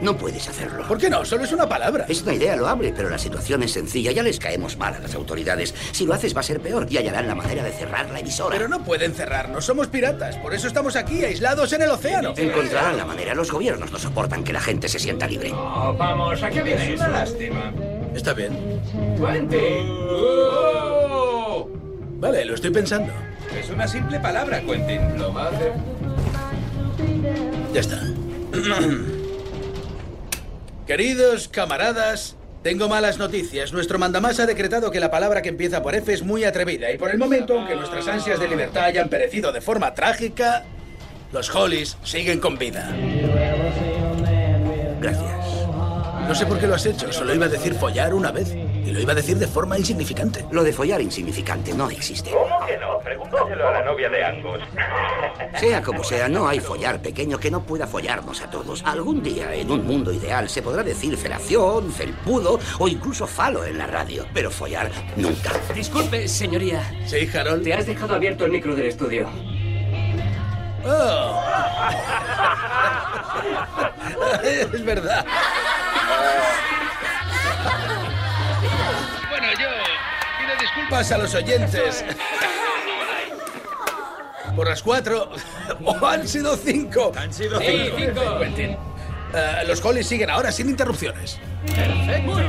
No 0.00 0.16
puedes 0.16 0.48
hacerlo. 0.48 0.86
¿Por 0.86 0.98
qué 0.98 1.10
no? 1.10 1.24
Solo 1.24 1.42
es 1.42 1.50
una 1.50 1.68
palabra. 1.68 2.06
Es 2.08 2.22
una 2.22 2.34
idea 2.34 2.54
loable, 2.54 2.94
pero 2.96 3.10
la 3.10 3.18
situación 3.18 3.64
es 3.64 3.72
sencilla. 3.72 4.12
Ya 4.12 4.22
les 4.22 4.38
caemos 4.38 4.76
mal 4.76 4.94
a 4.94 5.00
las 5.00 5.16
autoridades. 5.16 5.74
Si 5.90 6.06
lo 6.06 6.14
haces 6.14 6.36
va 6.36 6.40
a 6.40 6.44
ser 6.44 6.60
peor 6.60 6.86
y 6.88 6.98
hallarán 6.98 7.26
la 7.26 7.34
manera 7.34 7.64
de 7.64 7.72
cerrar 7.72 8.08
la 8.10 8.20
emisora. 8.20 8.56
Pero 8.56 8.68
no 8.68 8.84
pueden 8.84 9.14
cerrarnos, 9.14 9.64
somos 9.64 9.88
piratas. 9.88 10.36
Por 10.36 10.54
eso 10.54 10.68
estamos 10.68 10.94
aquí, 10.94 11.24
aislados 11.24 11.72
en 11.72 11.82
el 11.82 11.90
océano. 11.90 12.32
Encontrarán 12.36 12.96
la 12.96 13.04
manera. 13.04 13.34
Los 13.34 13.50
gobiernos 13.50 13.90
no 13.90 13.98
soportan 13.98 14.44
que 14.44 14.52
la 14.52 14.60
gente 14.60 14.88
se 14.88 15.00
sienta 15.00 15.26
libre. 15.26 15.50
vamos, 15.50 16.40
¿a 16.40 16.50
qué 16.50 16.62
viene 16.62 16.92
Es 16.94 17.00
una 17.00 17.08
lástima. 17.08 17.72
Está 18.14 18.32
bien. 18.32 18.80
Quentin. 19.18 19.88
Vale, 22.20 22.44
lo 22.44 22.54
estoy 22.54 22.70
pensando. 22.70 23.12
Es 23.58 23.70
una 23.70 23.88
simple 23.88 24.20
palabra, 24.20 24.60
Quentin. 24.60 25.18
Lo 25.18 25.32
va 25.32 25.44
a 25.44 25.48
hacer. 25.48 25.72
Ya 27.72 27.80
está. 27.80 28.00
Queridos 30.86 31.48
camaradas, 31.48 32.36
tengo 32.62 32.88
malas 32.88 33.18
noticias. 33.18 33.72
Nuestro 33.72 33.98
mandamás 33.98 34.38
ha 34.40 34.46
decretado 34.46 34.90
que 34.90 35.00
la 35.00 35.10
palabra 35.10 35.42
que 35.42 35.48
empieza 35.48 35.82
por 35.82 35.94
F 35.94 36.12
es 36.12 36.22
muy 36.22 36.44
atrevida 36.44 36.92
y 36.92 36.98
por 36.98 37.10
el 37.10 37.18
momento, 37.18 37.58
aunque 37.58 37.74
nuestras 37.74 38.06
ansias 38.08 38.38
de 38.38 38.48
libertad 38.48 38.84
hayan 38.84 39.08
perecido 39.08 39.52
de 39.52 39.60
forma 39.60 39.94
trágica, 39.94 40.64
los 41.32 41.52
Hollies 41.54 41.96
siguen 42.04 42.40
con 42.40 42.58
vida. 42.58 42.94
Gracias. 45.00 45.46
No 46.28 46.34
sé 46.34 46.46
por 46.46 46.58
qué 46.58 46.66
lo 46.66 46.74
has 46.74 46.86
hecho, 46.86 47.12
solo 47.12 47.34
iba 47.34 47.46
a 47.46 47.48
decir 47.48 47.74
follar 47.74 48.14
una 48.14 48.32
vez 48.32 48.54
y 48.86 48.92
lo 48.92 49.00
iba 49.00 49.12
a 49.12 49.16
decir 49.16 49.36
de 49.36 49.48
forma 49.48 49.76
insignificante. 49.76 50.46
Lo 50.52 50.62
de 50.62 50.72
follar 50.72 51.00
insignificante 51.00 51.74
no 51.74 51.90
existe. 51.90 52.30
¿Cómo 52.30 52.64
que 52.64 52.78
no? 52.78 52.98
Pregúntaselo 53.00 53.68
a 53.68 53.72
la 53.72 53.84
novia 53.84 54.08
de 54.08 54.24
Angus. 54.24 54.60
Sea 55.58 55.82
como 55.82 56.04
sea, 56.04 56.28
no 56.28 56.46
hay 56.46 56.60
follar 56.60 57.00
pequeño 57.00 57.38
que 57.38 57.50
no 57.50 57.62
pueda 57.62 57.86
follarnos 57.86 58.42
a 58.42 58.50
todos. 58.50 58.84
Algún 58.84 59.22
día, 59.22 59.54
en 59.54 59.70
un 59.70 59.86
mundo 59.86 60.12
ideal, 60.12 60.48
se 60.48 60.62
podrá 60.62 60.82
decir 60.82 61.16
felación, 61.16 61.90
felpudo 61.90 62.60
o 62.78 62.88
incluso 62.88 63.26
falo 63.26 63.64
en 63.64 63.78
la 63.78 63.86
radio. 63.86 64.26
Pero 64.32 64.50
follar, 64.50 64.90
nunca. 65.16 65.52
Disculpe, 65.74 66.28
señoría. 66.28 66.82
Sí, 67.06 67.28
Harold. 67.34 67.64
Te 67.64 67.74
has 67.74 67.86
dejado 67.86 68.14
abierto 68.14 68.44
el 68.44 68.52
micro 68.52 68.76
del 68.76 68.86
estudio. 68.86 69.28
Oh. 70.84 71.42
es 74.72 74.84
verdad. 74.84 75.26
disculpas 80.76 81.12
a 81.12 81.18
los 81.18 81.34
oyentes. 81.34 82.04
Por 84.54 84.68
las 84.68 84.82
cuatro. 84.82 85.30
¡Oh, 85.84 86.06
han 86.06 86.26
sido 86.26 86.56
cinco! 86.56 87.12
Han 87.16 87.32
sido 87.32 87.58
Sí, 87.60 87.90
cinco. 87.96 88.38
Quentin. 88.38 88.76
Eh, 89.34 89.64
los 89.66 89.84
Hollies 89.84 90.06
siguen 90.06 90.30
ahora 90.30 90.50
sin 90.52 90.70
interrupciones. 90.70 91.38
Perfecto. 91.66 92.32
Bueno, 92.32 92.48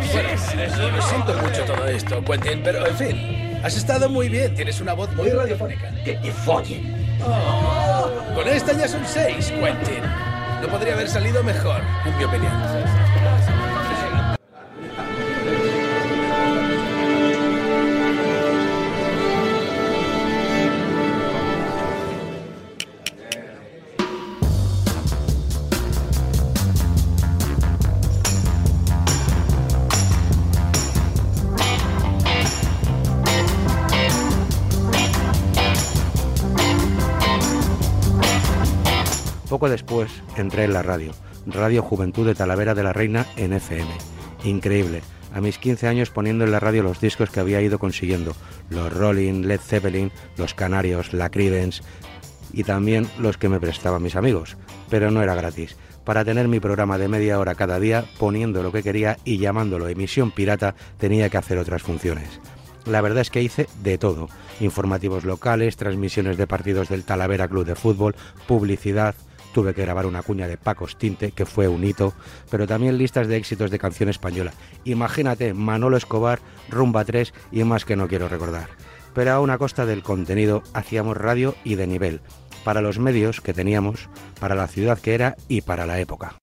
lo 0.95 1.01
siento 1.01 1.33
mucho 1.33 1.63
todo 1.65 1.87
esto, 1.87 2.23
Quentin, 2.23 2.61
pero 2.63 2.85
en 2.85 2.95
fin. 2.95 3.59
Has 3.63 3.75
estado 3.75 4.07
muy 4.09 4.29
bien, 4.29 4.53
tienes 4.55 4.79
una 4.79 4.93
voz 4.93 5.11
muy 5.15 5.29
radiofónica. 5.31 5.89
Que 6.05 6.13
te 6.13 6.31
follen. 6.31 7.17
Oh, 7.25 8.11
con 8.35 8.47
esta 8.47 8.73
ya 8.73 8.87
son 8.87 9.01
seis, 9.05 9.51
Quentin. 9.51 10.03
No 10.61 10.67
podría 10.69 10.93
haber 10.93 11.09
salido 11.09 11.43
mejor, 11.43 11.81
en 12.05 12.17
mi 12.17 12.23
opinión. 12.23 12.53
Poco 39.57 39.69
después 39.69 40.11
entré 40.35 40.65
en 40.65 40.73
la 40.73 40.83
radio, 40.83 41.13
Radio 41.47 41.81
Juventud 41.81 42.27
de 42.27 42.35
Talavera 42.35 42.75
de 42.75 42.83
la 42.83 42.93
Reina 42.93 43.25
en 43.37 43.53
FM. 43.53 43.89
Increíble. 44.43 45.01
a 45.33 45.41
mis 45.41 45.57
15 45.57 45.87
años 45.87 46.11
poniendo 46.11 46.45
en 46.45 46.51
la 46.51 46.59
radio 46.59 46.83
los 46.83 47.01
discos 47.01 47.31
que 47.31 47.39
había 47.39 47.59
ido 47.59 47.79
consiguiendo, 47.79 48.35
los 48.69 48.93
Rolling, 48.93 49.47
Led 49.47 49.59
Zeppelin, 49.59 50.11
los 50.37 50.53
Canarios, 50.53 51.11
la 51.11 51.31
Creedence 51.31 51.81
y 52.53 52.65
también 52.65 53.09
los 53.17 53.39
que 53.39 53.49
me 53.49 53.59
prestaban 53.59 54.03
mis 54.03 54.15
amigos, 54.15 54.57
pero 54.91 55.09
no 55.09 55.23
era 55.23 55.33
gratis. 55.33 55.75
Para 56.03 56.23
tener 56.23 56.47
mi 56.47 56.59
programa 56.59 56.99
de 56.99 57.07
media 57.07 57.39
hora 57.39 57.55
cada 57.55 57.79
día, 57.79 58.05
poniendo 58.19 58.61
lo 58.61 58.71
que 58.71 58.83
quería 58.83 59.17
y 59.25 59.39
llamándolo 59.39 59.87
emisión 59.87 60.29
pirata, 60.29 60.75
tenía 60.99 61.29
que 61.29 61.37
hacer 61.37 61.57
otras 61.57 61.81
funciones. 61.81 62.39
La 62.85 63.01
verdad 63.01 63.21
es 63.21 63.31
que 63.31 63.41
hice 63.41 63.67
de 63.81 63.97
todo. 63.97 64.29
Informativos 64.59 65.25
locales, 65.25 65.77
transmisiones 65.77 66.37
de 66.37 66.45
partidos 66.45 66.89
del 66.89 67.03
Talavera 67.03 67.47
Club 67.47 67.65
de 67.65 67.75
Fútbol, 67.75 68.15
publicidad, 68.47 69.15
tuve 69.57 69.73
que 69.73 69.81
grabar 69.81 70.05
una 70.05 70.21
cuña 70.21 70.47
de 70.47 70.55
Paco 70.55 70.85
Tinte, 70.85 71.31
que 71.31 71.47
fue 71.47 71.67
un 71.67 71.83
hito, 71.83 72.13
pero 72.51 72.67
también 72.67 72.99
listas 72.99 73.27
de 73.27 73.37
éxitos 73.37 73.71
de 73.71 73.79
canción 73.79 74.07
española. 74.07 74.53
Imagínate, 74.83 75.55
Manolo 75.55 75.97
Escobar, 75.97 76.41
Rumba 76.69 77.03
3 77.03 77.33
y 77.51 77.63
más 77.63 77.83
que 77.83 77.95
no 77.95 78.07
quiero 78.07 78.29
recordar. 78.29 78.69
Pero 79.15 79.31
a 79.31 79.39
una 79.39 79.57
costa 79.57 79.87
del 79.87 80.03
contenido 80.03 80.61
hacíamos 80.75 81.17
radio 81.17 81.55
y 81.63 81.73
de 81.73 81.87
nivel, 81.87 82.21
para 82.63 82.81
los 82.81 82.99
medios 82.99 83.41
que 83.41 83.55
teníamos, 83.55 84.09
para 84.39 84.53
la 84.53 84.67
ciudad 84.67 84.99
que 84.99 85.15
era 85.15 85.35
y 85.47 85.61
para 85.61 85.87
la 85.87 85.99
época. 85.99 86.35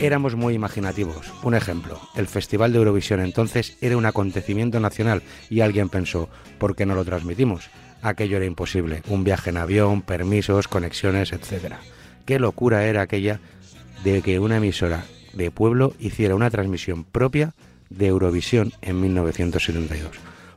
Éramos 0.00 0.36
muy 0.36 0.54
imaginativos. 0.54 1.32
Un 1.42 1.54
ejemplo, 1.54 2.00
el 2.14 2.28
Festival 2.28 2.72
de 2.72 2.78
Eurovisión 2.78 3.18
entonces 3.18 3.76
era 3.80 3.96
un 3.96 4.06
acontecimiento 4.06 4.78
nacional 4.78 5.24
y 5.50 5.60
alguien 5.60 5.88
pensó, 5.88 6.28
¿por 6.58 6.76
qué 6.76 6.86
no 6.86 6.94
lo 6.94 7.04
transmitimos? 7.04 7.68
Aquello 8.00 8.36
era 8.36 8.46
imposible, 8.46 9.02
un 9.08 9.24
viaje 9.24 9.50
en 9.50 9.56
avión, 9.56 10.02
permisos, 10.02 10.68
conexiones, 10.68 11.32
etc. 11.32 11.74
Qué 12.26 12.38
locura 12.38 12.86
era 12.86 13.02
aquella 13.02 13.40
de 14.04 14.22
que 14.22 14.38
una 14.38 14.58
emisora 14.58 15.04
de 15.32 15.50
pueblo 15.50 15.92
hiciera 15.98 16.36
una 16.36 16.50
transmisión 16.50 17.02
propia 17.02 17.54
de 17.90 18.06
Eurovisión 18.06 18.72
en 18.82 19.00
1972. 19.00 20.12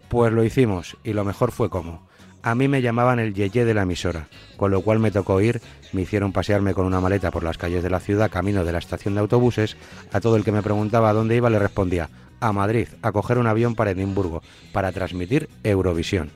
Pues 0.07 0.31
lo 0.31 0.43
hicimos 0.43 0.97
y 1.03 1.13
lo 1.13 1.25
mejor 1.25 1.51
fue 1.51 1.71
cómo. 1.71 2.07
A 2.43 2.55
mí 2.55 2.67
me 2.67 2.81
llamaban 2.81 3.19
el 3.19 3.35
yeye 3.35 3.65
de 3.65 3.73
la 3.75 3.83
emisora, 3.83 4.27
con 4.57 4.71
lo 4.71 4.81
cual 4.81 4.97
me 4.97 5.11
tocó 5.11 5.41
ir, 5.41 5.61
me 5.93 6.01
hicieron 6.01 6.31
pasearme 6.31 6.73
con 6.73 6.87
una 6.87 6.99
maleta 6.99 7.29
por 7.29 7.43
las 7.43 7.59
calles 7.59 7.83
de 7.83 7.91
la 7.91 7.99
ciudad 7.99 8.31
camino 8.31 8.65
de 8.65 8.71
la 8.71 8.79
estación 8.79 9.13
de 9.13 9.19
autobuses, 9.19 9.77
a 10.11 10.19
todo 10.21 10.37
el 10.37 10.43
que 10.43 10.51
me 10.51 10.63
preguntaba 10.63 11.11
a 11.11 11.13
dónde 11.13 11.35
iba 11.35 11.51
le 11.51 11.59
respondía, 11.59 12.09
a 12.39 12.51
Madrid, 12.51 12.87
a 13.03 13.11
coger 13.11 13.37
un 13.37 13.45
avión 13.45 13.75
para 13.75 13.91
Edimburgo, 13.91 14.41
para 14.71 14.91
transmitir 14.91 15.49
Eurovisión. 15.63 16.31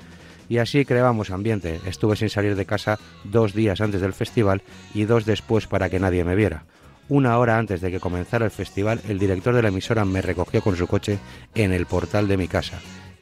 Y 0.48 0.60
así 0.60 0.86
creábamos 0.86 1.32
ambiente, 1.32 1.80
estuve 1.88 2.16
sin 2.16 2.30
salir 2.30 2.56
de 2.56 2.68
casa 2.68 3.00
dos 3.24 3.54
días 3.56 3.82
antes 3.82 4.00
del 4.00 4.14
festival 4.14 4.62
y 4.94 5.06
dos 5.06 5.26
después 5.26 5.66
para 5.66 5.90
que 5.90 6.00
nadie 6.00 6.24
me 6.24 6.36
viera. 6.36 6.66
Una 7.10 7.40
hora 7.40 7.58
antes 7.58 7.82
de 7.82 7.90
que 7.90 8.00
comenzara 8.00 8.46
el 8.46 8.52
festival, 8.52 9.02
el 9.10 9.18
director 9.18 9.56
de 9.56 9.64
la 9.64 9.70
emisora 9.70 10.06
me 10.06 10.22
recogió 10.22 10.62
con 10.62 10.76
su 10.76 10.86
coche 10.86 11.18
en 11.56 11.74
el 11.74 11.88
portal 11.88 12.28
de 12.28 12.38
mi 12.38 12.48
casa 12.48 12.80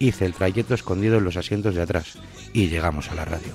hice 0.08 0.26
el 0.26 0.34
trayecto 0.34 0.74
escondido 0.74 1.18
en 1.18 1.24
los 1.24 1.38
asientos 1.38 1.76
de 1.76 1.82
atrás 1.82 2.18
y 2.54 2.68
llegamos 2.68 3.10
a 3.10 3.16
la 3.16 3.26
radio. 3.26 3.54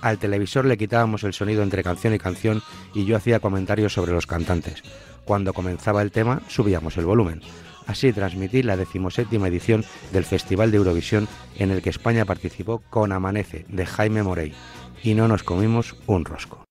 Al 0.00 0.18
televisor 0.18 0.64
le 0.64 0.76
quitábamos 0.76 1.24
el 1.24 1.32
sonido 1.32 1.62
entre 1.62 1.82
canción 1.82 2.14
y 2.14 2.18
canción 2.18 2.62
y 2.94 3.04
yo 3.04 3.16
hacía 3.16 3.40
comentarios 3.40 3.94
sobre 3.94 4.12
los 4.12 4.26
cantantes. 4.26 4.82
Cuando 5.24 5.52
comenzaba 5.52 6.02
el 6.02 6.12
tema 6.12 6.42
subíamos 6.48 6.96
el 6.98 7.06
volumen. 7.06 7.40
Así 7.86 8.12
transmití 8.12 8.62
la 8.62 8.76
decimoséptima 8.76 9.48
edición 9.48 9.84
del 10.12 10.24
Festival 10.24 10.70
de 10.70 10.76
Eurovisión 10.76 11.26
en 11.56 11.70
el 11.70 11.80
que 11.80 11.90
España 11.90 12.26
participó 12.26 12.82
con 12.90 13.12
Amanece 13.12 13.64
de 13.68 13.86
Jaime 13.86 14.22
Morey 14.22 14.52
y 15.02 15.14
no 15.14 15.26
nos 15.26 15.42
comimos 15.42 15.96
un 16.06 16.24
rosco. 16.26 16.64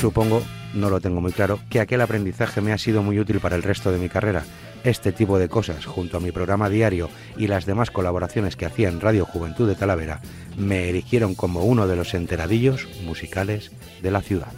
Supongo, 0.00 0.42
no 0.72 0.88
lo 0.88 0.98
tengo 0.98 1.20
muy 1.20 1.30
claro, 1.30 1.60
que 1.68 1.78
aquel 1.78 2.00
aprendizaje 2.00 2.62
me 2.62 2.72
ha 2.72 2.78
sido 2.78 3.02
muy 3.02 3.18
útil 3.18 3.38
para 3.38 3.54
el 3.54 3.62
resto 3.62 3.92
de 3.92 3.98
mi 3.98 4.08
carrera. 4.08 4.44
Este 4.82 5.12
tipo 5.12 5.38
de 5.38 5.50
cosas, 5.50 5.84
junto 5.84 6.16
a 6.16 6.20
mi 6.20 6.32
programa 6.32 6.70
diario 6.70 7.10
y 7.36 7.48
las 7.48 7.66
demás 7.66 7.90
colaboraciones 7.90 8.56
que 8.56 8.64
hacía 8.64 8.88
en 8.88 9.02
Radio 9.02 9.26
Juventud 9.26 9.68
de 9.68 9.74
Talavera, 9.74 10.22
me 10.56 10.88
erigieron 10.88 11.34
como 11.34 11.64
uno 11.64 11.86
de 11.86 11.96
los 11.96 12.14
enteradillos 12.14 12.88
musicales 13.04 13.72
de 14.00 14.10
la 14.10 14.22
ciudad. 14.22 14.52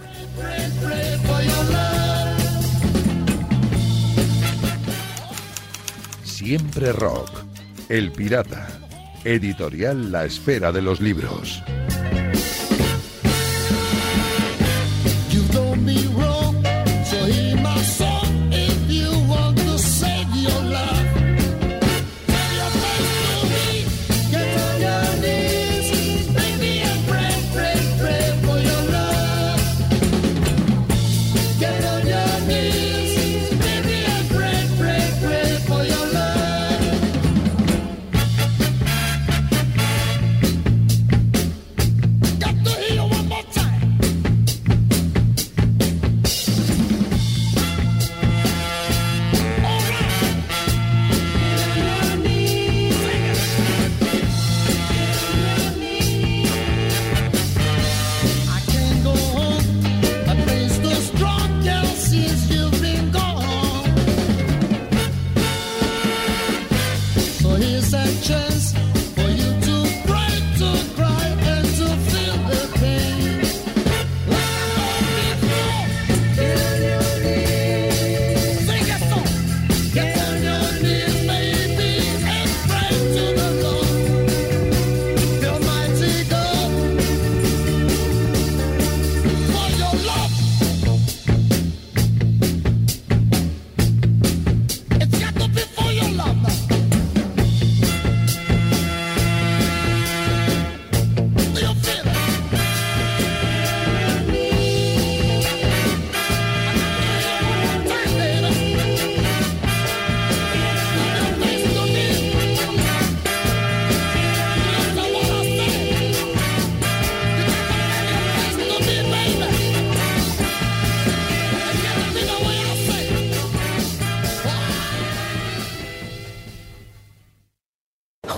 Siempre 6.22 6.92
rock. 6.92 7.31
El 7.88 8.12
Pirata. 8.12 8.68
Editorial 9.24 10.12
La 10.12 10.24
Esfera 10.24 10.70
de 10.70 10.83
los 10.83 11.00
Libros. 11.00 11.64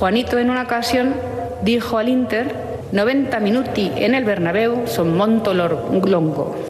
Juanito 0.04 0.38
en 0.38 0.50
una 0.50 0.64
ocasión 0.64 1.14
dijo 1.62 1.96
al 1.96 2.10
Inter 2.10 2.54
90 2.92 3.40
minuti 3.40 3.90
en 3.96 4.14
el 4.14 4.26
Bernabéu 4.26 4.86
son 4.86 5.16
monto 5.16 5.54
longo. 5.54 6.66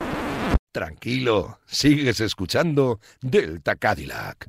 Tranquilo, 0.70 1.58
sigues 1.66 2.20
escuchando 2.20 3.00
Delta 3.20 3.74
Cadillac. 3.74 4.48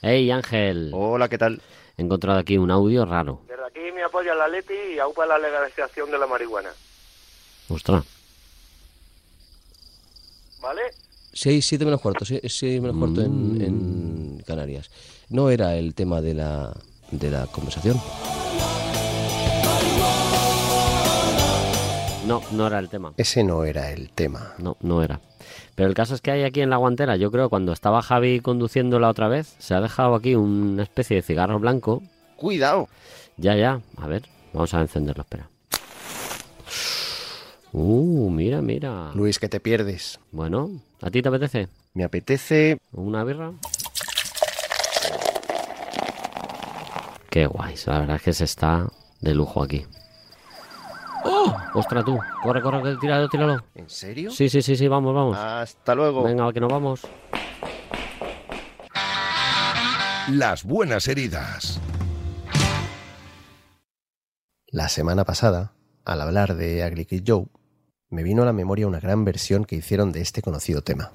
Hey 0.00 0.30
Ángel. 0.30 0.90
Hola, 0.94 1.28
¿qué 1.28 1.36
tal? 1.36 1.60
He 1.98 2.02
encontrado 2.02 2.38
aquí 2.38 2.56
un 2.56 2.70
audio 2.70 3.04
raro. 3.04 3.42
Desde 3.46 3.66
aquí 3.66 3.92
me 3.94 4.02
apoya 4.02 4.34
la 4.34 4.48
Leti 4.48 4.94
y 4.94 4.98
aupa 4.98 5.26
la 5.26 5.36
legalización 5.38 6.10
de 6.10 6.16
la 6.16 6.26
marihuana. 6.26 6.70
Ostras. 7.68 8.06
¿Vale? 10.62 10.80
6, 11.34 11.66
7 11.66 11.84
menos 11.84 12.00
cuarto, 12.00 12.24
6 12.24 12.80
menos 12.80 12.96
cuarto 12.96 13.20
en, 13.20 13.60
en 13.60 14.42
Canarias. 14.46 14.88
No 15.28 15.50
era 15.50 15.76
el 15.76 15.94
tema 15.94 16.20
de 16.20 16.34
la, 16.34 16.74
de 17.10 17.30
la 17.30 17.46
conversación. 17.46 18.00
No, 22.26 22.42
no 22.52 22.66
era 22.66 22.78
el 22.78 22.88
tema. 22.88 23.12
Ese 23.16 23.44
no 23.44 23.64
era 23.64 23.90
el 23.90 24.10
tema. 24.10 24.54
No, 24.58 24.76
no 24.80 25.02
era. 25.02 25.20
Pero 25.74 25.88
el 25.88 25.94
caso 25.94 26.14
es 26.14 26.20
que 26.20 26.30
hay 26.30 26.44
aquí 26.44 26.60
en 26.60 26.70
la 26.70 26.76
guantera, 26.76 27.16
yo 27.16 27.30
creo, 27.30 27.50
cuando 27.50 27.72
estaba 27.72 28.00
Javi 28.00 28.40
conduciendo 28.40 28.98
la 28.98 29.10
otra 29.10 29.28
vez, 29.28 29.54
se 29.58 29.74
ha 29.74 29.80
dejado 29.80 30.14
aquí 30.14 30.34
una 30.34 30.82
especie 30.82 31.16
de 31.16 31.22
cigarro 31.22 31.58
blanco. 31.58 32.02
Cuidado. 32.36 32.88
Ya, 33.36 33.56
ya. 33.56 33.80
A 33.96 34.06
ver, 34.06 34.22
vamos 34.52 34.72
a 34.72 34.80
encenderlo, 34.80 35.22
espera. 35.22 35.50
Uh, 37.72 38.30
mira, 38.30 38.62
mira. 38.62 39.10
Luis, 39.14 39.38
que 39.38 39.48
te 39.48 39.60
pierdes. 39.60 40.20
Bueno, 40.30 40.70
¿a 41.02 41.10
ti 41.10 41.20
te 41.20 41.28
apetece? 41.28 41.68
Me 41.92 42.04
apetece... 42.04 42.78
¿Una 42.92 43.24
birra? 43.24 43.52
Qué 47.34 47.46
guay, 47.46 47.74
la 47.86 47.98
verdad 47.98 48.14
es 48.14 48.22
que 48.22 48.32
se 48.32 48.44
está 48.44 48.86
de 49.20 49.34
lujo 49.34 49.60
aquí. 49.60 49.84
¡Oh! 51.24 51.52
¡Ostras 51.74 52.04
tú! 52.04 52.16
Corre, 52.44 52.62
corre, 52.62 52.80
que 52.80 53.00
tíralo, 53.00 53.28
tíralo. 53.28 53.64
¿En 53.74 53.90
serio? 53.90 54.30
Sí, 54.30 54.48
sí, 54.48 54.62
sí, 54.62 54.76
sí, 54.76 54.86
vamos, 54.86 55.12
vamos. 55.12 55.36
Hasta 55.36 55.96
luego. 55.96 56.22
Venga, 56.22 56.52
que 56.52 56.60
nos 56.60 56.70
vamos. 56.70 57.00
Las 60.28 60.62
buenas 60.62 61.08
heridas. 61.08 61.80
La 64.68 64.88
semana 64.88 65.24
pasada, 65.24 65.72
al 66.04 66.20
hablar 66.20 66.54
de 66.54 66.86
Ugly 66.86 67.04
Kid 67.04 67.24
Joe, 67.26 67.46
me 68.10 68.22
vino 68.22 68.42
a 68.42 68.46
la 68.46 68.52
memoria 68.52 68.86
una 68.86 69.00
gran 69.00 69.24
versión 69.24 69.64
que 69.64 69.74
hicieron 69.74 70.12
de 70.12 70.20
este 70.20 70.40
conocido 70.40 70.82
tema. 70.82 71.10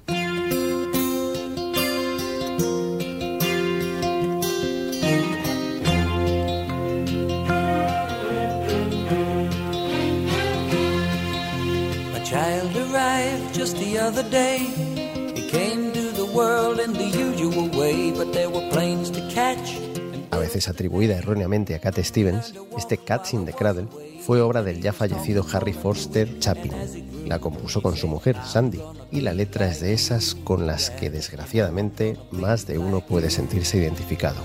A 20.30 20.36
veces 20.36 20.68
atribuida 20.68 21.16
erróneamente 21.16 21.74
a 21.74 21.78
Cat 21.78 21.98
Stevens, 22.00 22.52
este 22.76 22.98
Cats 22.98 23.32
in 23.32 23.46
the 23.46 23.54
Cradle 23.54 23.88
fue 24.20 24.42
obra 24.42 24.62
del 24.62 24.82
ya 24.82 24.92
fallecido 24.92 25.44
Harry 25.52 25.72
Forster 25.72 26.38
Chapin. 26.38 27.26
La 27.26 27.38
compuso 27.38 27.80
con 27.80 27.96
su 27.96 28.08
mujer, 28.08 28.36
Sandy, 28.44 28.82
y 29.10 29.22
la 29.22 29.32
letra 29.32 29.68
es 29.68 29.80
de 29.80 29.94
esas 29.94 30.34
con 30.34 30.66
las 30.66 30.90
que 30.90 31.08
desgraciadamente 31.08 32.18
más 32.30 32.66
de 32.66 32.78
uno 32.78 33.00
puede 33.00 33.30
sentirse 33.30 33.78
identificado. 33.78 34.36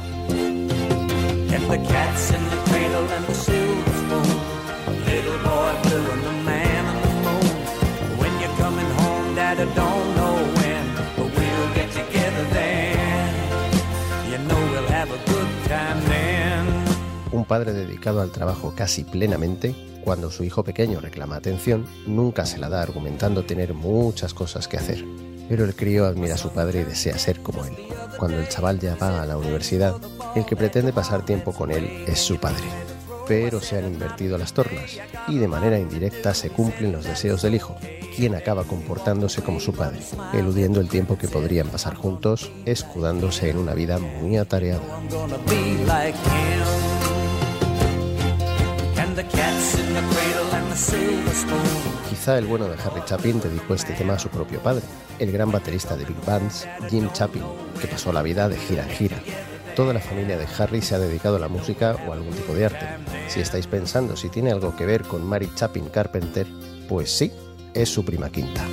Padre 17.55 17.71
dedicado 17.71 18.19
al 18.21 18.31
trabajo 18.31 18.73
casi 18.75 19.05
plenamente, 19.05 19.73
cuando 20.03 20.29
su 20.29 20.43
hijo 20.43 20.65
pequeño 20.65 20.99
reclama 20.99 21.37
atención, 21.37 21.85
nunca 22.05 22.45
se 22.45 22.57
la 22.57 22.67
da 22.67 22.81
argumentando 22.81 23.45
tener 23.45 23.73
muchas 23.73 24.33
cosas 24.33 24.67
que 24.67 24.75
hacer. 24.75 25.05
Pero 25.47 25.63
el 25.63 25.73
crío 25.73 26.05
admira 26.05 26.35
a 26.35 26.37
su 26.37 26.49
padre 26.49 26.81
y 26.81 26.83
desea 26.83 27.17
ser 27.17 27.39
como 27.39 27.63
él. 27.63 27.71
Cuando 28.19 28.37
el 28.37 28.49
chaval 28.49 28.81
ya 28.81 28.95
va 28.95 29.21
a 29.21 29.25
la 29.25 29.37
universidad, 29.37 29.95
el 30.35 30.45
que 30.45 30.57
pretende 30.57 30.91
pasar 30.91 31.23
tiempo 31.23 31.53
con 31.53 31.71
él 31.71 32.03
es 32.05 32.19
su 32.19 32.37
padre. 32.41 32.65
Pero 33.25 33.61
se 33.61 33.77
han 33.77 33.85
invertido 33.85 34.37
las 34.37 34.51
tornas 34.51 34.99
y 35.29 35.37
de 35.37 35.47
manera 35.47 35.79
indirecta 35.79 36.33
se 36.33 36.49
cumplen 36.49 36.91
los 36.91 37.05
deseos 37.05 37.41
del 37.41 37.55
hijo, 37.55 37.77
quien 38.17 38.35
acaba 38.35 38.65
comportándose 38.65 39.43
como 39.43 39.61
su 39.61 39.71
padre, 39.71 40.01
eludiendo 40.33 40.81
el 40.81 40.89
tiempo 40.89 41.17
que 41.17 41.29
podrían 41.29 41.69
pasar 41.69 41.95
juntos, 41.95 42.51
escudándose 42.65 43.49
en 43.49 43.59
una 43.59 43.73
vida 43.75 43.97
muy 43.97 44.35
atareada. 44.35 44.81
Quizá 52.09 52.37
el 52.37 52.45
bueno 52.45 52.65
de 52.65 52.75
Harry 52.75 53.01
Chapin 53.05 53.39
dedicó 53.39 53.73
este 53.73 53.93
tema 53.93 54.13
a 54.13 54.19
su 54.19 54.29
propio 54.29 54.59
padre, 54.59 54.83
el 55.19 55.31
gran 55.31 55.51
baterista 55.51 55.95
de 55.95 56.05
big 56.05 56.19
bands, 56.25 56.67
Jim 56.89 57.09
Chapin, 57.13 57.43
que 57.79 57.87
pasó 57.87 58.11
la 58.11 58.21
vida 58.21 58.49
de 58.49 58.57
gira 58.57 58.83
en 58.83 58.89
gira. 58.89 59.17
Toda 59.75 59.93
la 59.93 59.99
familia 59.99 60.37
de 60.37 60.47
Harry 60.57 60.81
se 60.81 60.95
ha 60.95 60.99
dedicado 60.99 61.35
a 61.35 61.39
la 61.39 61.49
música 61.49 61.97
o 62.07 62.11
a 62.11 62.15
algún 62.15 62.33
tipo 62.33 62.53
de 62.53 62.65
arte. 62.65 62.87
Si 63.27 63.41
estáis 63.41 63.67
pensando 63.67 64.15
si 64.15 64.29
tiene 64.29 64.51
algo 64.51 64.75
que 64.75 64.85
ver 64.85 65.03
con 65.03 65.25
Mary 65.25 65.49
Chapin 65.53 65.89
Carpenter, 65.89 66.47
pues 66.87 67.11
sí, 67.11 67.31
es 67.73 67.89
su 67.89 68.05
prima 68.05 68.29
quinta. 68.29 68.65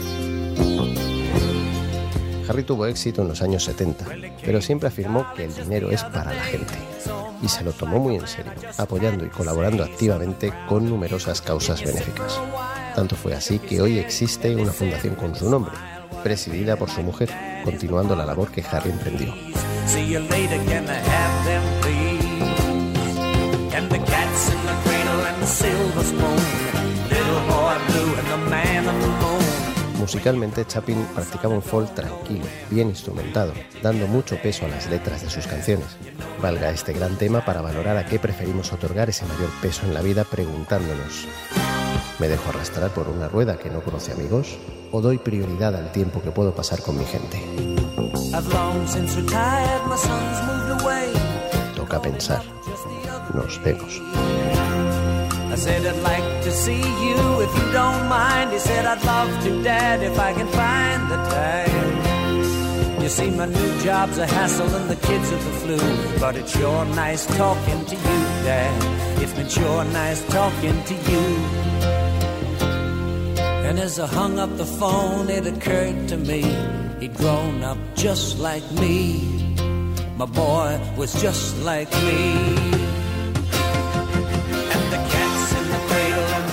Harry 2.49 2.63
tuvo 2.65 2.87
éxito 2.87 3.23
en 3.23 3.29
los 3.29 3.43
años 3.43 3.65
70, 3.65 4.05
pero 4.45 4.61
siempre 4.61 4.89
afirmó 4.89 5.27
que 5.35 5.45
el 5.45 5.55
dinero 5.55 5.91
es 5.91 6.05
para 6.05 6.33
la 6.33 6.43
gente. 6.43 6.92
Y 7.43 7.49
se 7.49 7.65
lo 7.65 7.73
tomó 7.73 7.99
muy 7.99 8.17
en 8.17 8.27
serio, 8.27 8.53
apoyando 8.79 9.27
y 9.27 9.29
colaborando 9.29 9.83
activamente 9.83 10.53
con 10.69 10.89
numerosas 10.89 11.43
causas 11.43 11.83
benéficas. 11.83 12.39
Tanto 12.95 13.17
fue 13.17 13.35
así 13.35 13.59
que 13.59 13.81
hoy 13.81 13.99
existe 13.99 14.55
una 14.55 14.73
fundación 14.73 15.17
con 15.17 15.35
su 15.35 15.51
nombre, 15.51 15.73
presidida 16.23 16.77
por 16.77 16.89
su 16.89 17.03
mujer, 17.03 17.31
continuando 17.65 18.15
la 18.15 18.25
labor 18.25 18.51
que 18.51 18.63
Harry 18.63 18.91
emprendió. 18.91 19.35
Musicalmente, 30.03 30.67
Chapin 30.67 31.07
practicaba 31.15 31.55
un 31.55 31.63
folk 31.63 31.95
tranquilo, 31.95 32.45
bien 32.71 32.89
instrumentado, 32.89 33.53
dando 33.85 34.09
mucho 34.09 34.37
peso 34.43 34.65
a 34.67 34.69
las 34.69 34.91
letras 34.91 35.23
de 35.23 35.31
sus 35.31 35.47
canciones. 35.47 35.87
Valga 36.41 36.71
este 36.71 36.93
gran 36.93 37.17
tema 37.17 37.45
para 37.45 37.61
valorar 37.61 37.97
a 37.97 38.05
qué 38.05 38.19
preferimos 38.19 38.73
otorgar 38.73 39.11
ese 39.11 39.25
mayor 39.27 39.49
peso 39.63 39.87
en 39.87 39.95
la 39.95 40.03
vida 40.03 40.25
preguntándonos, 40.25 41.29
¿me 42.19 42.27
dejo 42.27 42.51
arrastrar 42.51 42.91
por 42.91 43.09
una 43.09 43.29
rueda 43.29 43.59
que 43.59 43.71
no 43.71 43.81
conoce 43.81 44.11
amigos? 44.11 44.59
¿O 44.91 45.01
doy 45.01 45.19
prioridad 45.19 45.77
al 45.77 45.93
tiempo 45.93 46.21
que 46.21 46.33
puedo 46.33 46.53
pasar 46.53 46.83
con 46.83 46.99
mi 46.99 47.05
gente? 47.05 47.41
Toca 51.77 52.03
pensar. 52.03 52.43
Nos 53.33 53.63
vemos. 53.63 54.03
I 55.53 55.55
said 55.55 55.85
I'd 55.85 56.03
like 56.03 56.45
to 56.45 56.51
see 56.51 56.81
you 56.81 57.41
if 57.43 57.55
you 57.59 57.73
don't 57.73 58.09
mind. 58.09 58.53
He 58.53 58.59
said 58.59 58.87
I'd 58.87 59.05
love 59.05 59.45
to, 59.45 59.63
Dad, 59.63 60.03
if 60.03 60.19
I 60.19 60.33
can 60.33 60.49
find 60.49 61.11
the 61.11 61.17
time. 61.29 63.03
You 63.03 63.09
see, 63.11 63.31
my 63.31 63.45
new 63.45 63.81
job's 63.81 64.17
a 64.17 64.27
hassle 64.27 64.75
and 64.75 64.89
the 64.89 64.97
kids 64.97 65.31
are 65.31 65.37
the 65.37 65.53
flu. 65.61 66.19
But 66.19 66.37
it's 66.37 66.57
sure 66.59 66.87
nice 66.87 67.27
talking 67.37 67.85
to 67.85 67.95
you, 67.95 68.19
Dad. 68.49 69.23
It's 69.23 69.35
been 69.35 69.49
sure 69.51 69.85
nice 69.85 70.27
talking 70.29 70.83
to 70.85 70.95
you. 70.95 71.27
And 73.69 73.79
as 73.79 74.01
I 74.01 74.07
hung 74.07 74.39
up 74.39 74.57
the 74.57 74.65
phone, 74.65 75.29
it 75.29 75.47
occurred 75.47 76.09
to 76.09 76.17
me 76.17 76.43
he'd 76.99 77.15
grown 77.15 77.63
up 77.63 77.77
just 77.95 78.39
like 78.39 78.65
me. 78.73 79.55
My 80.17 80.25
boy 80.25 80.81
was 80.97 81.13
just 81.21 81.59
like 81.59 81.93
me. 82.05 82.82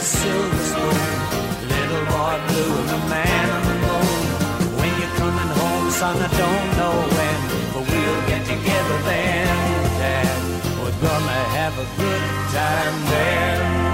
Silver 0.10 0.64
spoon. 0.72 1.00
Little 1.74 2.06
boy 2.10 2.36
blue 2.48 2.72
and 2.82 2.90
the 2.90 3.02
man 3.14 3.46
on 3.56 3.64
the 3.70 3.78
moon. 3.86 4.18
When 4.80 4.92
you're 5.00 5.16
coming 5.22 5.52
home, 5.60 5.92
son, 5.92 6.16
I 6.18 6.30
don't 6.44 6.70
know 6.80 6.96
when, 7.16 7.40
but 7.74 7.84
we'll 7.90 8.22
get 8.32 8.42
together 8.54 8.98
then, 9.10 9.48
Dad. 10.02 10.38
We're 10.82 11.00
gonna 11.08 11.42
have 11.58 11.76
a 11.86 11.88
good 12.02 12.24
time 12.58 12.96
then. 13.12 13.89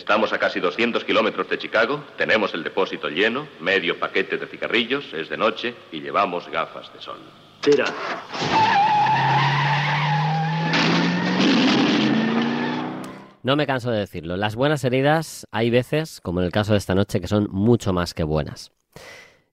Estamos 0.00 0.32
a 0.32 0.38
casi 0.38 0.60
200 0.60 1.04
kilómetros 1.04 1.46
de 1.50 1.58
Chicago, 1.58 2.02
tenemos 2.16 2.54
el 2.54 2.64
depósito 2.64 3.10
lleno, 3.10 3.46
medio 3.60 4.00
paquete 4.00 4.38
de 4.38 4.46
cigarrillos, 4.46 5.12
es 5.12 5.28
de 5.28 5.36
noche 5.36 5.74
y 5.92 6.00
llevamos 6.00 6.48
gafas 6.48 6.90
de 6.94 7.02
sol. 7.02 7.18
Tira. 7.60 7.84
No 13.42 13.56
me 13.56 13.66
canso 13.66 13.90
de 13.90 13.98
decirlo. 13.98 14.38
Las 14.38 14.56
buenas 14.56 14.82
heridas 14.84 15.46
hay 15.50 15.68
veces, 15.68 16.22
como 16.22 16.40
en 16.40 16.46
el 16.46 16.52
caso 16.52 16.72
de 16.72 16.78
esta 16.78 16.94
noche, 16.94 17.20
que 17.20 17.28
son 17.28 17.48
mucho 17.50 17.92
más 17.92 18.14
que 18.14 18.24
buenas. 18.24 18.72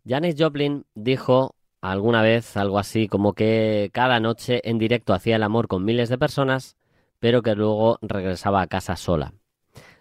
Janis 0.08 0.36
Joplin 0.40 0.86
dijo 0.96 1.56
alguna 1.82 2.22
vez 2.22 2.56
algo 2.56 2.80
así 2.80 3.10
como 3.10 3.34
que 3.34 3.90
cada 3.92 4.22
noche 4.22 4.62
en 4.64 4.80
directo 4.80 5.14
hacía 5.14 5.36
el 5.36 5.44
amor 5.44 5.68
con 5.68 5.84
miles 5.84 6.08
de 6.08 6.18
personas, 6.18 6.78
pero 7.20 7.42
que 7.42 7.54
luego 7.54 8.00
regresaba 8.02 8.62
a 8.62 8.68
casa 8.68 8.96
sola. 8.96 9.34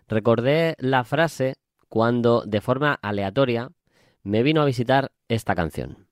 Recordé 0.09 0.77
la 0.79 1.03
frase 1.03 1.55
cuando, 1.89 2.43
de 2.47 2.61
forma 2.61 2.95
aleatoria, 3.03 3.71
me 4.23 4.45
vino 4.45 4.63
a 4.63 4.65
visitar 4.65 5.11
esta 5.29 5.57
canción. 5.57 6.07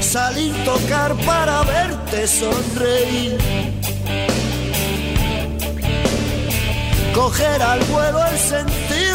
Salir 0.00 0.54
tocar 0.64 1.14
para 1.26 1.62
verte 1.64 2.26
sonreír. 2.28 3.38
Coger 7.12 7.62
al 7.62 7.80
vuelo 7.84 8.24
el 8.24 8.38
sentido. 8.38 9.05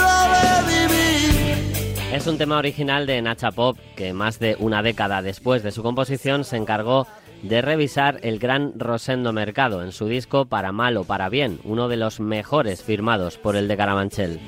Es 2.11 2.27
un 2.27 2.37
tema 2.37 2.57
original 2.57 3.07
de 3.07 3.21
Nacha 3.21 3.51
Pop 3.51 3.77
que 3.95 4.11
más 4.11 4.37
de 4.37 4.57
una 4.59 4.83
década 4.83 5.21
después 5.21 5.63
de 5.63 5.71
su 5.71 5.81
composición 5.81 6.43
se 6.43 6.57
encargó 6.57 7.07
de 7.41 7.61
revisar 7.61 8.19
el 8.21 8.37
gran 8.37 8.73
Rosendo 8.77 9.31
Mercado 9.31 9.81
en 9.81 9.93
su 9.93 10.07
disco 10.07 10.43
Para 10.45 10.73
Mal 10.73 10.97
o 10.97 11.05
Para 11.05 11.29
Bien, 11.29 11.59
uno 11.63 11.87
de 11.87 11.95
los 11.95 12.19
mejores 12.19 12.83
firmados 12.83 13.37
por 13.37 13.55
el 13.55 13.69
de 13.69 13.77
Carabanchel. 13.77 14.41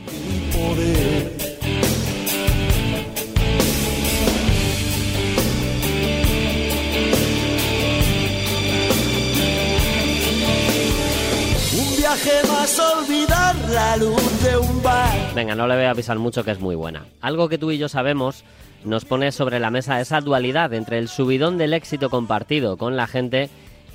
Más 12.47 12.79
olvidar 12.79 13.55
la 13.69 13.97
luz 13.97 14.43
de 14.43 14.57
un 14.57 14.81
bar. 14.81 15.33
Venga, 15.35 15.55
no 15.55 15.67
le 15.67 15.75
voy 15.75 15.85
a 15.85 15.91
avisar 15.91 16.17
mucho 16.19 16.43
que 16.43 16.51
es 16.51 16.59
muy 16.59 16.75
buena. 16.75 17.05
Algo 17.21 17.49
que 17.49 17.57
tú 17.57 17.71
y 17.71 17.77
yo 17.77 17.89
sabemos 17.89 18.43
nos 18.83 19.05
pone 19.05 19.31
sobre 19.31 19.59
la 19.59 19.71
mesa 19.71 20.01
esa 20.01 20.21
dualidad 20.21 20.73
entre 20.73 20.97
el 20.97 21.07
subidón 21.07 21.57
del 21.57 21.73
éxito 21.73 22.09
compartido 22.09 22.77
con 22.77 22.95
la 22.95 23.07
gente 23.07 23.49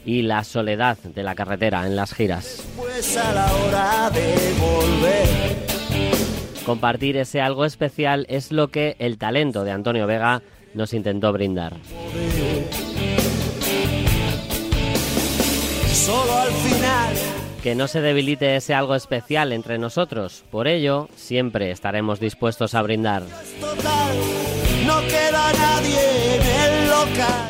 y 0.04 0.22
la 0.22 0.44
soledad 0.44 0.96
de 0.98 1.22
la 1.22 1.34
carretera 1.34 1.86
en 1.86 1.96
las 1.96 2.14
giras. 2.14 2.62
Pues 2.76 3.16
a 3.16 3.32
la 3.32 3.54
hora 3.54 4.10
de 4.10 4.54
volver. 4.58 5.68
Compartir 6.64 7.16
ese 7.16 7.40
algo 7.40 7.64
especial 7.64 8.26
es 8.28 8.52
lo 8.52 8.68
que 8.68 8.96
el 8.98 9.18
talento 9.18 9.64
de 9.64 9.70
Antonio 9.70 10.06
Vega 10.06 10.42
nos 10.74 10.92
intentó 10.92 11.32
brindar. 11.32 11.76
Solo 15.92 16.34
al 16.34 16.50
final. 16.50 17.37
Que 17.62 17.74
no 17.74 17.88
se 17.88 18.00
debilite 18.00 18.56
ese 18.56 18.74
algo 18.74 18.94
especial 18.94 19.52
entre 19.52 19.78
nosotros. 19.78 20.44
Por 20.50 20.68
ello, 20.68 21.08
siempre 21.16 21.70
estaremos 21.70 22.20
dispuestos 22.20 22.74
a 22.74 22.82
brindar. 22.82 23.24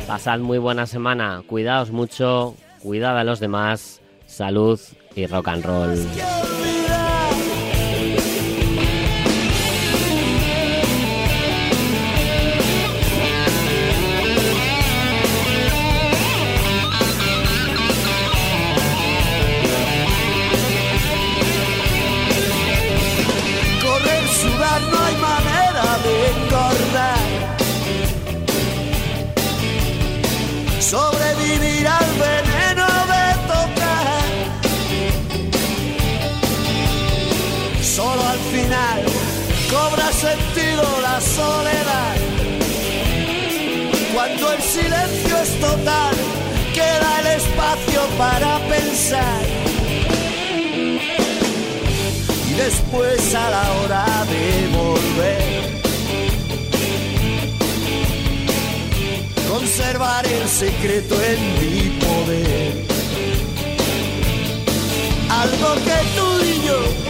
Pasad 0.06 0.38
muy 0.38 0.58
buena 0.58 0.86
semana, 0.86 1.42
cuidaos 1.46 1.90
mucho, 1.90 2.54
cuidad 2.82 3.18
a 3.18 3.24
los 3.24 3.40
demás, 3.40 4.00
salud 4.26 4.80
y 5.14 5.26
rock 5.26 5.48
and 5.48 5.64
roll. 5.64 6.57
sentido 40.28 40.84
la 41.02 41.20
soledad. 41.20 42.16
Cuando 44.14 44.52
el 44.52 44.62
silencio 44.62 45.36
es 45.44 45.60
total, 45.60 46.14
queda 46.74 47.20
el 47.20 47.26
espacio 47.40 48.00
para 48.18 48.58
pensar. 48.68 49.42
Y 52.50 52.52
después 52.64 53.34
a 53.34 53.50
la 53.50 53.64
hora 53.78 54.06
de 54.32 54.44
volver, 54.76 55.62
conservar 59.48 60.26
el 60.26 60.48
secreto 60.48 61.14
en 61.32 61.40
mi 61.60 61.98
poder. 62.04 62.72
Algo 65.30 65.74
que 65.86 65.98
tú 66.16 66.26
y 66.44 66.66
yo 66.66 67.07